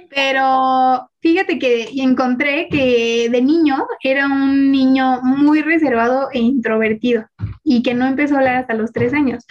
Pero 0.10 1.10
fíjate 1.22 1.60
que 1.60 1.90
encontré 1.96 2.68
que 2.70 3.30
de 3.32 3.42
niño 3.42 3.86
era 4.04 4.26
un 4.26 4.72
niño 4.72 5.22
muy 5.22 5.62
reservado 5.62 6.30
e 6.34 6.40
introvertido 6.40 7.26
y 7.64 7.84
que 7.84 7.94
no 7.94 8.08
empezó 8.08 8.36
a 8.36 8.40
hablar 8.40 8.56
hasta 8.58 8.74
los 8.74 8.92
tres 8.92 9.14
años. 9.14 9.46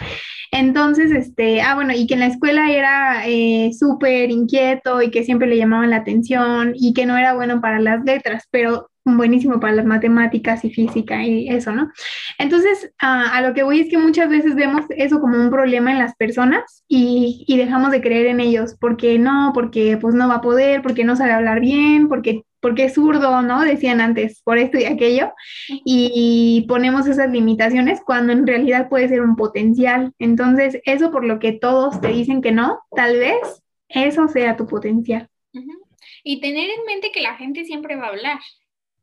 Entonces, 0.51 1.11
este, 1.11 1.61
ah, 1.61 1.75
bueno, 1.75 1.93
y 1.93 2.05
que 2.05 2.13
en 2.13 2.19
la 2.21 2.27
escuela 2.27 2.71
era 2.71 3.27
eh, 3.27 3.71
súper 3.77 4.29
inquieto 4.29 5.01
y 5.01 5.09
que 5.09 5.23
siempre 5.23 5.47
le 5.47 5.57
llamaban 5.57 5.89
la 5.89 5.97
atención 5.97 6.73
y 6.75 6.93
que 6.93 7.05
no 7.05 7.17
era 7.17 7.33
bueno 7.33 7.59
para 7.61 7.79
las 7.79 8.03
letras, 8.03 8.43
pero 8.51 8.89
buenísimo 9.05 9.59
para 9.59 9.75
las 9.75 9.85
matemáticas 9.85 10.65
y 10.65 10.71
física 10.71 11.23
y 11.23 11.47
eso, 11.47 11.71
¿no? 11.71 11.91
Entonces, 12.39 12.91
a 12.99 13.39
lo 13.41 13.53
que 13.53 13.63
voy 13.63 13.79
es 13.79 13.89
que 13.89 13.99
muchas 13.99 14.29
veces 14.29 14.55
vemos 14.55 14.85
eso 14.89 15.21
como 15.21 15.37
un 15.37 15.51
problema 15.51 15.91
en 15.91 15.99
las 15.99 16.15
personas 16.15 16.83
y, 16.87 17.45
y, 17.47 17.57
dejamos 17.57 17.91
de 17.91 18.01
creer 18.01 18.25
en 18.25 18.39
ellos, 18.39 18.75
porque 18.79 19.19
no, 19.19 19.51
porque 19.53 19.97
pues 19.97 20.15
no 20.15 20.27
va 20.27 20.35
a 20.35 20.41
poder, 20.41 20.81
porque 20.81 21.03
no 21.03 21.15
sabe 21.15 21.33
hablar 21.33 21.59
bien, 21.59 22.07
porque, 22.07 22.43
porque 22.59 22.85
es 22.85 22.95
zurdo, 22.95 23.43
¿no? 23.43 23.61
Decían 23.61 24.01
antes, 24.01 24.41
por 24.43 24.57
esto 24.57 24.79
y 24.79 24.85
aquello, 24.85 25.33
y 25.67 26.65
ponemos 26.67 27.05
esas 27.05 27.29
limitaciones 27.29 28.01
cuando 28.03 28.33
en 28.33 28.47
realidad 28.47 28.89
puede 28.89 29.07
ser 29.07 29.21
un 29.21 29.35
potencial. 29.35 30.13
Entonces, 30.17 30.79
eso 30.85 31.11
por 31.11 31.25
lo 31.25 31.37
que 31.37 31.51
todos 31.51 32.01
te 32.01 32.07
dicen 32.07 32.41
que 32.41 32.51
no, 32.51 32.79
tal 32.95 33.17
vez 33.17 33.63
eso 33.87 34.27
sea 34.27 34.57
tu 34.57 34.65
potencial. 34.65 35.29
Y 36.23 36.41
tener 36.41 36.69
en 36.69 36.85
mente 36.87 37.11
que 37.11 37.21
la 37.21 37.35
gente 37.35 37.65
siempre 37.65 37.95
va 37.95 38.07
a 38.07 38.09
hablar. 38.09 38.39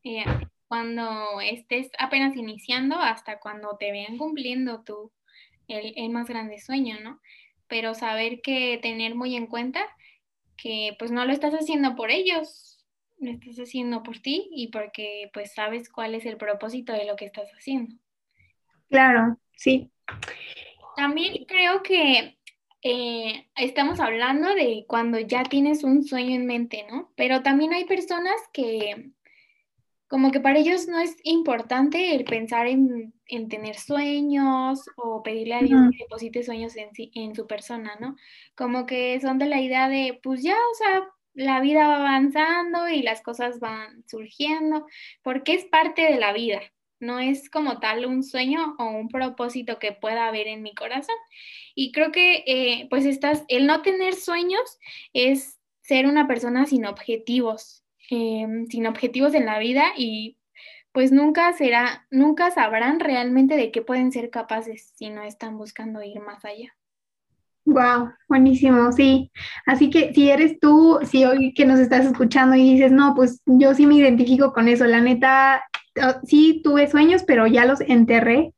Eh, 0.05 0.25
cuando 0.67 1.41
estés 1.41 1.91
apenas 1.99 2.35
iniciando 2.37 2.97
hasta 2.97 3.39
cuando 3.39 3.77
te 3.77 3.93
vean 3.93 4.17
cumpliendo 4.17 4.83
tu, 4.83 5.13
el, 5.69 5.93
el, 5.97 6.11
más 6.11 6.29
grande 6.29 6.59
sueño, 6.59 6.97
¿no? 7.01 7.21
Pero 7.69 7.95
saber 7.95 8.41
que 8.41 8.79
tener 8.81 9.15
muy 9.15 9.37
en 9.37 9.47
cuenta 9.47 9.87
que 10.57 10.97
pues 10.99 11.11
no 11.11 11.25
lo 11.25 11.33
estás 11.33 11.55
haciendo 11.55 11.95
por 11.95 12.11
ellos, 12.11 12.73
lo 13.19 13.31
estás 13.31 13.57
haciendo 13.59 14.03
por 14.03 14.19
ti 14.19 14.49
y 14.53 14.69
porque 14.69 15.31
pues 15.33 15.55
sabes 15.55 15.89
cuál 15.89 16.15
es 16.15 16.27
el 16.27 16.37
propósito 16.37 16.93
de 16.93 17.05
lo 17.05 17.17
que 17.17 17.27
estás 17.27 17.51
haciendo. 17.51 17.95
Claro, 18.89 19.39
sí. 19.57 19.91
También 20.97 21.45
creo 21.47 21.83
que 21.83 22.39
eh, 22.83 23.47
estamos 23.57 24.01
hablando 24.01 24.55
de 24.55 24.85
cuando 24.89 25.19
ya 25.19 25.45
tienes 25.45 25.85
un 25.85 26.03
sueño 26.03 26.35
en 26.35 26.47
mente, 26.47 26.85
¿no? 26.91 27.13
Pero 27.17 27.43
también 27.43 27.73
hay 27.73 27.85
personas 27.85 28.37
que 28.53 29.13
como 30.13 30.31
que 30.31 30.41
para 30.41 30.59
ellos 30.59 30.89
no 30.89 31.01
es 31.01 31.17
importante 31.25 32.15
el 32.15 32.25
pensar 32.25 32.67
en, 32.67 33.15
tener 33.49 33.77
sueños 33.77 34.85
o 34.97 35.23
pedirle 35.23 35.55
a 35.55 35.63
Dios 35.63 35.81
que 35.91 36.05
deposite 36.05 36.43
sueños 36.43 36.77
en, 36.77 36.91
en 37.15 37.35
su 37.35 37.47
persona, 37.47 37.97
¿no? 37.99 38.17
Como 38.55 38.85
que 38.85 39.19
son 39.23 39.39
de 39.39 39.47
la 39.47 39.63
idea 39.63 39.89
de, 39.89 40.21
pues 40.23 40.43
ya, 40.43 40.53
o 40.53 40.75
sea, 40.75 41.09
la 41.33 41.63
vida 41.63 41.89
va 41.89 41.97
avanzando 41.97 42.91
y 42.91 43.01
las 43.01 43.23
cosas 43.23 43.59
van 43.59 44.05
surgiendo, 44.07 44.87
porque 45.23 45.55
es 45.55 45.65
parte 45.65 46.03
de 46.03 46.19
la 46.19 46.35
vida, 46.35 46.61
no 47.01 47.19
es 47.19 47.49
como 47.49 47.81
tal 47.81 48.05
un 48.05 48.23
sueño 48.23 48.77
o 48.79 48.85
un 48.91 49.09
propósito 49.09 49.79
que 49.79 49.93
pueda 49.93 50.29
haber 50.29 50.47
en 50.47 50.61
mi 50.61 50.75
corazón. 50.75 51.17
Y 51.75 51.91
creo 51.91 52.13
que, 52.13 52.45
eh, 52.47 52.87
pues, 52.91 53.07
estás, 53.07 53.45
el 53.49 53.67
no 53.67 53.81
tener 53.81 54.13
sueños 54.15 54.79
es 55.15 55.59
ser 55.81 56.05
una 56.05 56.29
persona 56.29 56.67
sin 56.67 56.85
objetivos, 56.85 57.82
Em, 58.15 58.67
sin 58.67 58.87
objetivos 58.87 59.33
en 59.33 59.47
la 59.47 59.59
vida 59.59 59.85
y 59.97 60.37
pues 60.93 61.13
nunca 61.13 61.51
será, 61.55 62.07
nunca 62.11 62.51
sabrán 62.51 63.01
realmente 63.01 63.57
de 63.57 63.71
qué 63.73 63.81
pueden 63.81 64.13
ser 64.13 64.29
capaces 64.29 64.93
si 64.97 65.09
no 65.09 65.23
están 65.23 65.57
buscando 65.57 66.03
ir 66.03 66.21
más 66.21 66.45
allá. 66.45 66.77
Wow, 67.65 68.13
buenísimo, 68.29 68.93
sí. 68.93 69.31
Así 69.67 69.89
que 69.89 70.13
si 70.13 70.29
eres 70.31 70.61
tú, 70.61 70.99
si 71.05 71.25
hoy 71.25 71.55
que 71.55 71.65
nos 71.65 71.79
estás 71.81 72.05
escuchando 72.05 72.57
y 72.57 72.75
dices, 72.75 72.93
no, 72.93 73.15
pues 73.15 73.41
yo 73.47 73.73
sí 73.75 73.87
me 73.87 73.95
identifico 73.95 74.53
con 74.53 74.69
eso, 74.69 74.85
la 74.85 75.01
neta, 75.01 75.65
oh, 76.03 76.21
sí 76.25 76.61
tuve 76.63 76.89
sueños, 76.91 77.23
pero 77.27 77.47
ya 77.47 77.65
los 77.65 77.81
enterré, 77.81 78.53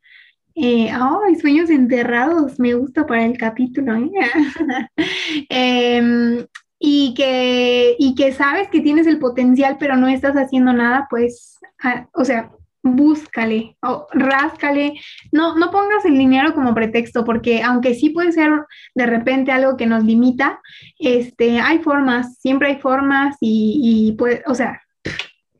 Eh, 0.57 0.91
¡Ay, 0.93 1.37
sueños 1.37 1.71
enterrados! 1.71 2.61
Me 2.61 2.75
gusta 2.75 3.07
para 3.07 3.25
el 3.27 3.39
capítulo. 3.39 3.95
¿eh? 3.97 4.11
Em, 5.51 6.47
y, 6.87 7.15
que, 7.15 7.97
y 7.99 8.15
que 8.15 8.33
sabes 8.33 8.69
que 8.69 8.83
tienes 8.83 9.07
el 9.07 9.19
potencial, 9.19 9.79
pero 9.81 9.97
no 9.97 10.07
estás 10.07 10.35
haciendo 10.37 10.75
nada, 10.75 11.07
pues, 11.09 11.59
ah, 11.83 12.09
o 12.13 12.27
sea, 12.27 12.51
búscale 12.83 13.79
o 13.81 14.07
ráscale. 14.13 14.93
No, 15.33 15.57
no 15.57 15.71
pongas 15.71 16.05
el 16.05 16.19
dinero 16.19 16.53
como 16.53 16.75
pretexto, 16.75 17.25
porque 17.25 17.63
aunque 17.63 17.95
sí 17.95 18.11
puede 18.11 18.33
ser 18.33 18.51
de 18.95 19.07
repente 19.07 19.51
algo 19.51 19.79
que 19.79 19.87
nos 19.87 20.05
limita, 20.05 20.61
este, 20.99 21.59
hay 21.59 21.79
formas, 21.79 22.37
siempre 22.39 22.69
hay 22.69 22.77
formas 22.77 23.39
y, 23.41 23.81
y 23.83 24.13
pues, 24.19 24.43
o 24.47 24.55
sea, 24.55 24.83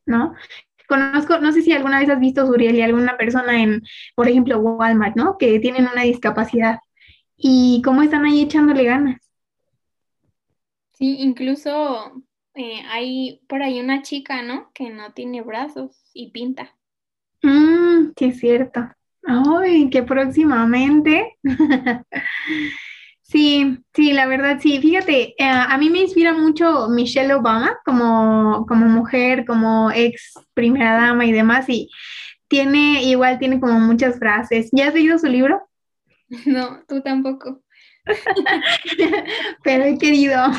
¿no? 0.05 0.35
Conozco, 0.87 1.39
no 1.39 1.53
sé 1.53 1.63
si 1.63 1.73
alguna 1.73 2.01
vez 2.01 2.11
has 2.11 2.21
visto, 2.21 2.47
Suriel, 2.47 2.77
y 2.77 2.83
alguna 2.83 3.17
persona 3.17 3.63
en, 3.63 3.83
por 4.15 4.29
ejemplo, 4.29 4.59
Walmart, 4.59 5.17
¿no? 5.17 5.39
Que 5.39 5.59
tienen 5.59 5.89
una 5.91 6.03
discapacidad 6.03 6.81
y 7.35 7.81
cómo 7.83 8.03
están 8.03 8.27
ahí 8.27 8.43
echándole 8.43 8.85
ganas. 8.85 9.24
Sí, 10.95 11.17
incluso 11.21 12.25
eh, 12.55 12.81
hay 12.89 13.41
por 13.49 13.63
ahí 13.63 13.81
una 13.81 14.03
chica, 14.03 14.43
¿no? 14.43 14.71
Que 14.73 14.91
no 14.91 15.13
tiene 15.13 15.43
brazos 15.43 16.11
y 16.15 16.31
pinta. 16.31 16.75
Mmm, 17.43 18.13
sí 18.17 18.25
es 18.27 18.39
cierto. 18.41 18.81
Ay, 19.27 19.91
que 19.91 20.03
próximamente. 20.03 21.37
Sí, 23.23 23.79
sí, 23.95 24.13
la 24.13 24.27
verdad, 24.27 24.59
sí. 24.61 24.81
Fíjate, 24.81 25.35
eh, 25.43 25.45
a 25.49 25.77
mí 25.79 25.91
me 25.91 26.01
inspira 26.03 26.35
mucho 26.35 26.89
Michelle 26.89 27.35
Obama 27.35 27.79
como, 27.85 28.67
como 28.69 28.87
mujer, 28.87 29.45
como 29.47 29.91
ex 29.91 30.35
primera 30.55 30.95
dama 30.97 31.25
y 31.27 31.33
demás, 31.33 31.69
y 31.69 31.91
tiene, 32.49 33.03
igual 33.05 33.39
tiene 33.39 33.61
como 33.61 33.81
muchas 33.81 34.19
frases. 34.19 34.71
¿Ya 34.73 34.89
has 34.89 34.95
leído 34.95 35.19
su 35.19 35.27
libro? 35.29 35.63
No, 36.47 36.85
tú 36.87 37.03
tampoco. 37.03 37.64
Pero 39.63 39.85
he 39.85 39.99
querido. 39.99 40.41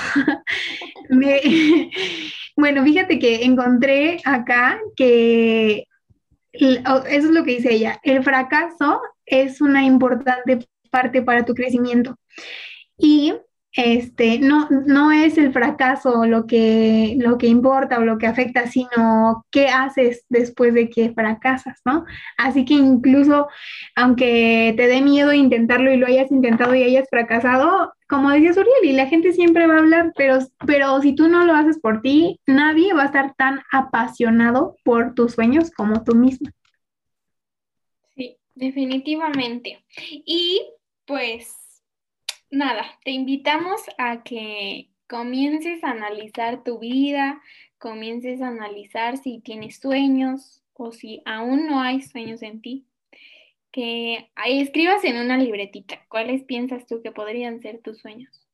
Bueno, 2.57 2.85
fíjate 2.85 3.19
que 3.19 3.43
encontré 3.43 4.21
acá 4.23 4.79
que 4.95 5.87
eso 6.53 7.05
es 7.05 7.25
lo 7.25 7.43
que 7.43 7.57
dice 7.57 7.73
ella, 7.73 7.99
el 8.01 8.23
fracaso 8.23 9.01
es 9.25 9.59
una 9.59 9.83
importante 9.83 10.65
parte 10.89 11.21
para 11.21 11.43
tu 11.43 11.53
crecimiento. 11.53 12.17
Y 12.97 13.33
este, 13.75 14.39
no, 14.39 14.69
no 14.69 15.11
es 15.11 15.37
el 15.37 15.51
fracaso 15.51 16.25
lo 16.25 16.47
que, 16.47 17.17
lo 17.19 17.37
que 17.37 17.47
importa 17.47 17.99
o 17.99 18.05
lo 18.05 18.17
que 18.17 18.25
afecta, 18.27 18.67
sino 18.67 19.45
qué 19.51 19.67
haces 19.67 20.25
después 20.29 20.73
de 20.73 20.89
que 20.89 21.11
fracasas, 21.11 21.81
¿no? 21.83 22.05
Así 22.37 22.63
que 22.63 22.73
incluso 22.73 23.49
aunque 23.95 24.73
te 24.77 24.87
dé 24.87 25.01
miedo 25.01 25.33
intentarlo 25.33 25.91
y 25.91 25.97
lo 25.97 26.07
hayas 26.07 26.31
intentado 26.31 26.73
y 26.73 26.83
hayas 26.83 27.09
fracasado, 27.09 27.93
como 28.07 28.29
decía 28.29 28.53
Suriel, 28.53 28.83
y 28.83 28.93
la 28.93 29.07
gente 29.07 29.33
siempre 29.33 29.67
va 29.67 29.75
a 29.75 29.79
hablar, 29.79 30.13
pero, 30.15 30.39
pero 30.65 31.01
si 31.01 31.13
tú 31.13 31.27
no 31.27 31.43
lo 31.43 31.53
haces 31.53 31.77
por 31.79 32.01
ti, 32.01 32.39
nadie 32.47 32.93
va 32.93 33.03
a 33.03 33.07
estar 33.07 33.33
tan 33.35 33.61
apasionado 33.73 34.77
por 34.85 35.13
tus 35.15 35.33
sueños 35.33 35.69
como 35.71 36.01
tú 36.03 36.15
misma. 36.15 36.51
Sí, 38.15 38.37
definitivamente. 38.53 39.83
Y 40.25 40.61
pues 41.05 41.64
nada, 42.51 42.85
te 43.03 43.11
invitamos 43.11 43.81
a 43.97 44.23
que 44.23 44.89
comiences 45.07 45.83
a 45.83 45.91
analizar 45.91 46.63
tu 46.63 46.79
vida, 46.79 47.41
comiences 47.77 48.41
a 48.41 48.47
analizar 48.47 49.17
si 49.17 49.39
tienes 49.39 49.77
sueños 49.79 50.63
o 50.73 50.91
si 50.91 51.21
aún 51.25 51.67
no 51.67 51.81
hay 51.81 52.01
sueños 52.01 52.41
en 52.41 52.61
ti, 52.61 52.85
que 53.71 54.29
escribas 54.45 55.03
en 55.03 55.17
una 55.17 55.37
libretita 55.37 56.05
cuáles 56.09 56.43
piensas 56.43 56.87
tú 56.87 57.01
que 57.01 57.11
podrían 57.11 57.61
ser 57.61 57.81
tus 57.81 57.99
sueños 57.99 58.47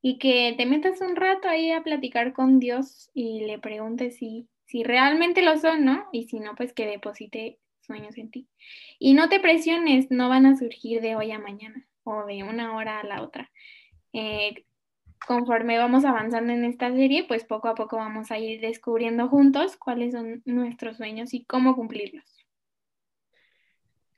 y 0.00 0.18
que 0.18 0.54
te 0.56 0.66
metas 0.66 1.00
un 1.00 1.14
rato 1.14 1.48
ahí 1.48 1.70
a 1.70 1.82
platicar 1.82 2.32
con 2.32 2.58
Dios 2.58 3.10
y 3.14 3.42
le 3.42 3.58
preguntes 3.58 4.16
si, 4.16 4.48
si 4.66 4.82
realmente 4.82 5.42
lo 5.42 5.58
son, 5.58 5.84
¿no? 5.84 6.06
Y 6.12 6.24
si 6.24 6.40
no, 6.40 6.54
pues 6.56 6.72
que 6.72 6.86
deposite 6.86 7.58
sueños 7.82 8.18
en 8.18 8.30
ti. 8.30 8.48
Y 8.98 9.14
no 9.14 9.28
te 9.28 9.40
presiones, 9.40 10.10
no 10.10 10.28
van 10.28 10.46
a 10.46 10.56
surgir 10.56 11.00
de 11.00 11.14
hoy 11.14 11.30
a 11.30 11.38
mañana 11.38 11.86
o 12.04 12.24
de 12.26 12.42
una 12.42 12.76
hora 12.76 13.00
a 13.00 13.04
la 13.04 13.22
otra. 13.22 13.50
Eh, 14.12 14.64
conforme 15.26 15.78
vamos 15.78 16.04
avanzando 16.04 16.52
en 16.52 16.64
esta 16.64 16.90
serie, 16.92 17.24
pues 17.26 17.44
poco 17.44 17.68
a 17.68 17.74
poco 17.74 17.96
vamos 17.96 18.30
a 18.30 18.38
ir 18.38 18.60
descubriendo 18.60 19.28
juntos 19.28 19.76
cuáles 19.76 20.12
son 20.12 20.42
nuestros 20.44 20.96
sueños 20.96 21.32
y 21.34 21.44
cómo 21.44 21.74
cumplirlos. 21.74 22.24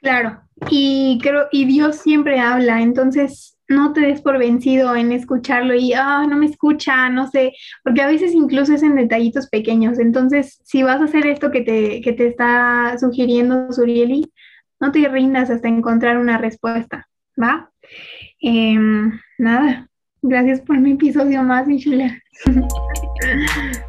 Claro, 0.01 0.43
y 0.71 1.19
creo, 1.23 1.49
y 1.51 1.65
Dios 1.65 1.97
siempre 1.97 2.39
habla, 2.39 2.83
entonces 2.83 3.57
no 3.69 3.95
te 3.95 4.03
des 4.03 4.21
por 4.21 4.39
vencido 4.39 4.95
en 4.95 5.13
escucharlo 5.13 5.75
y, 5.75 5.95
ah, 5.95 6.27
no 6.29 6.37
me 6.37 6.45
escucha, 6.45 7.09
no 7.09 7.27
sé, 7.31 7.55
porque 7.83 8.03
a 8.03 8.07
veces 8.07 8.35
incluso 8.35 8.75
es 8.75 8.83
en 8.83 8.97
detallitos 8.97 9.49
pequeños, 9.49 9.99
entonces 9.99 10.61
si 10.63 10.83
vas 10.83 11.01
a 11.01 11.05
hacer 11.05 11.27
esto 11.27 11.51
que 11.51 11.63
te, 11.63 12.03
que 12.03 12.13
te 12.13 12.27
está 12.27 12.97
sugiriendo 13.01 13.73
Surieli, 13.73 14.31
no 14.79 14.93
te 14.93 15.09
rindas 15.09 15.49
hasta 15.49 15.69
encontrar 15.69 16.19
una 16.19 16.37
respuesta, 16.37 17.09
¿va? 17.41 17.71
Em, 18.41 19.19
nada, 19.39 19.89
gracias 20.23 20.61
por 20.61 20.79
mi 20.79 20.93
episodio 20.93 21.43
más, 21.43 21.67
Michelle. 21.67 22.23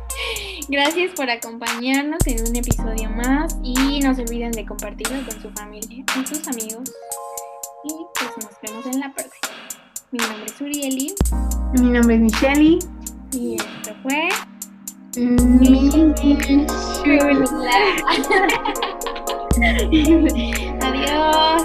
Gracias 0.68 1.12
por 1.12 1.30
acompañarnos 1.30 2.26
en 2.26 2.42
un 2.42 2.56
episodio 2.56 3.08
más 3.12 3.56
y 3.62 4.00
no 4.00 4.16
se 4.16 4.24
olviden 4.24 4.52
de 4.52 4.66
compartirlo 4.66 5.24
con 5.30 5.40
su 5.40 5.52
familia, 5.52 6.04
con 6.12 6.26
sus 6.26 6.48
amigos. 6.48 6.92
Y 7.84 7.94
pues 8.16 8.32
nos 8.44 8.60
vemos 8.64 8.84
en 8.88 9.00
la 9.00 9.14
próxima. 9.14 9.54
Mi 10.12 10.18
nombre 10.20 10.46
es 10.48 10.60
Urieli. 10.62 11.14
Mi 11.80 11.92
nombre 11.92 12.16
es 12.16 12.22
Michelle. 12.22 12.80
Y 13.32 13.56
esto 13.56 13.96
fue. 14.02 14.30
Mi 15.18 15.92
Adiós. 20.82 21.64